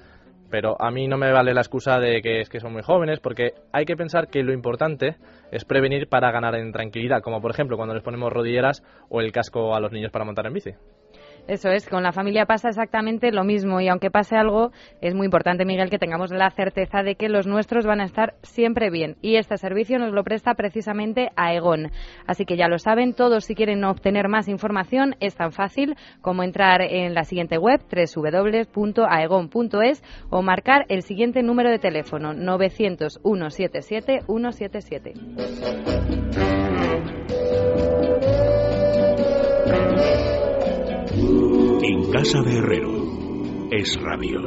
pero 0.51 0.75
a 0.81 0.91
mí 0.91 1.07
no 1.07 1.19
me 1.19 1.31
vale 1.31 1.53
la 1.53 1.61
excusa 1.61 1.99
de 2.01 2.23
que 2.23 2.41
es 2.41 2.49
que 2.49 2.61
son 2.61 2.73
muy 2.73 2.81
jóvenes, 2.83 3.21
porque 3.21 3.53
hay 3.75 3.85
que 3.85 3.95
pensar 3.95 4.29
que 4.29 4.43
lo 4.43 4.55
importante 4.55 5.17
es 5.53 5.67
prevenir 5.67 6.09
para 6.09 6.31
ganar 6.33 6.55
en 6.55 6.73
tranquilidad, 6.73 7.21
como 7.21 7.43
por 7.43 7.51
ejemplo 7.51 7.77
cuando 7.77 7.95
les 7.95 8.03
ponemos 8.03 8.33
rodilleras 8.33 8.83
o 9.11 9.21
el 9.21 9.33
casco 9.33 9.75
a 9.75 9.81
los 9.81 9.93
niños 9.93 10.11
para 10.11 10.25
montar 10.25 10.47
en 10.47 10.55
bici. 10.55 10.71
Eso 11.49 11.71
es, 11.71 11.89
con 11.89 12.03
la 12.03 12.13
familia 12.13 12.45
pasa 12.45 12.69
exactamente 12.69 13.33
lo 13.33 13.43
mismo 13.43 13.81
y 13.81 13.89
aunque 13.89 14.11
pase 14.11 14.37
algo, 14.37 14.71
es 15.01 15.15
muy 15.15 15.25
importante, 15.25 15.65
Miguel, 15.65 15.89
que 15.89 15.99
tengamos 15.99 16.31
la 16.31 16.51
certeza 16.51 17.03
de 17.03 17.15
que 17.15 17.31
los 17.31 17.47
nuestros 17.47 17.87
van 17.87 18.03
a 18.03 18.05
estar 18.05 18.35
siempre 18.43 18.91
bien. 18.91 19.17
Y 19.23 19.37
este 19.37 19.57
servicio 19.57 19.99
nos 19.99 20.13
lo 20.13 20.25
presta 20.25 20.53
precisamente 20.55 21.31
Aegon. 21.37 21.91
Así 22.27 22.45
que 22.45 22.59
ya 22.59 22.69
lo 22.69 22.79
saben, 22.79 23.15
todos 23.15 23.47
si 23.47 23.55
quieren 23.55 23.83
obtener 23.85 24.29
más 24.29 24.47
información 24.47 25.17
es 25.21 25.37
tan 25.37 25.53
fácil 25.53 25.97
como 26.21 26.43
entrar 26.43 26.83
en 26.83 27.15
la 27.15 27.25
siguiente 27.25 27.57
web, 27.57 27.81
www.aegon.es 27.91 30.03
o 30.29 30.43
marcar 30.43 30.85
el 30.91 31.03
siguiente 31.03 31.43
número 31.43 31.71
de 31.71 31.79
teléfono, 31.79 32.35
900 32.35 33.21
177 33.23 34.21
177. 34.27 35.15
En 41.21 42.11
casa 42.13 42.43
de 42.43 42.59
Herrero. 42.59 42.93
Es 43.71 44.01
radio. 44.01 44.41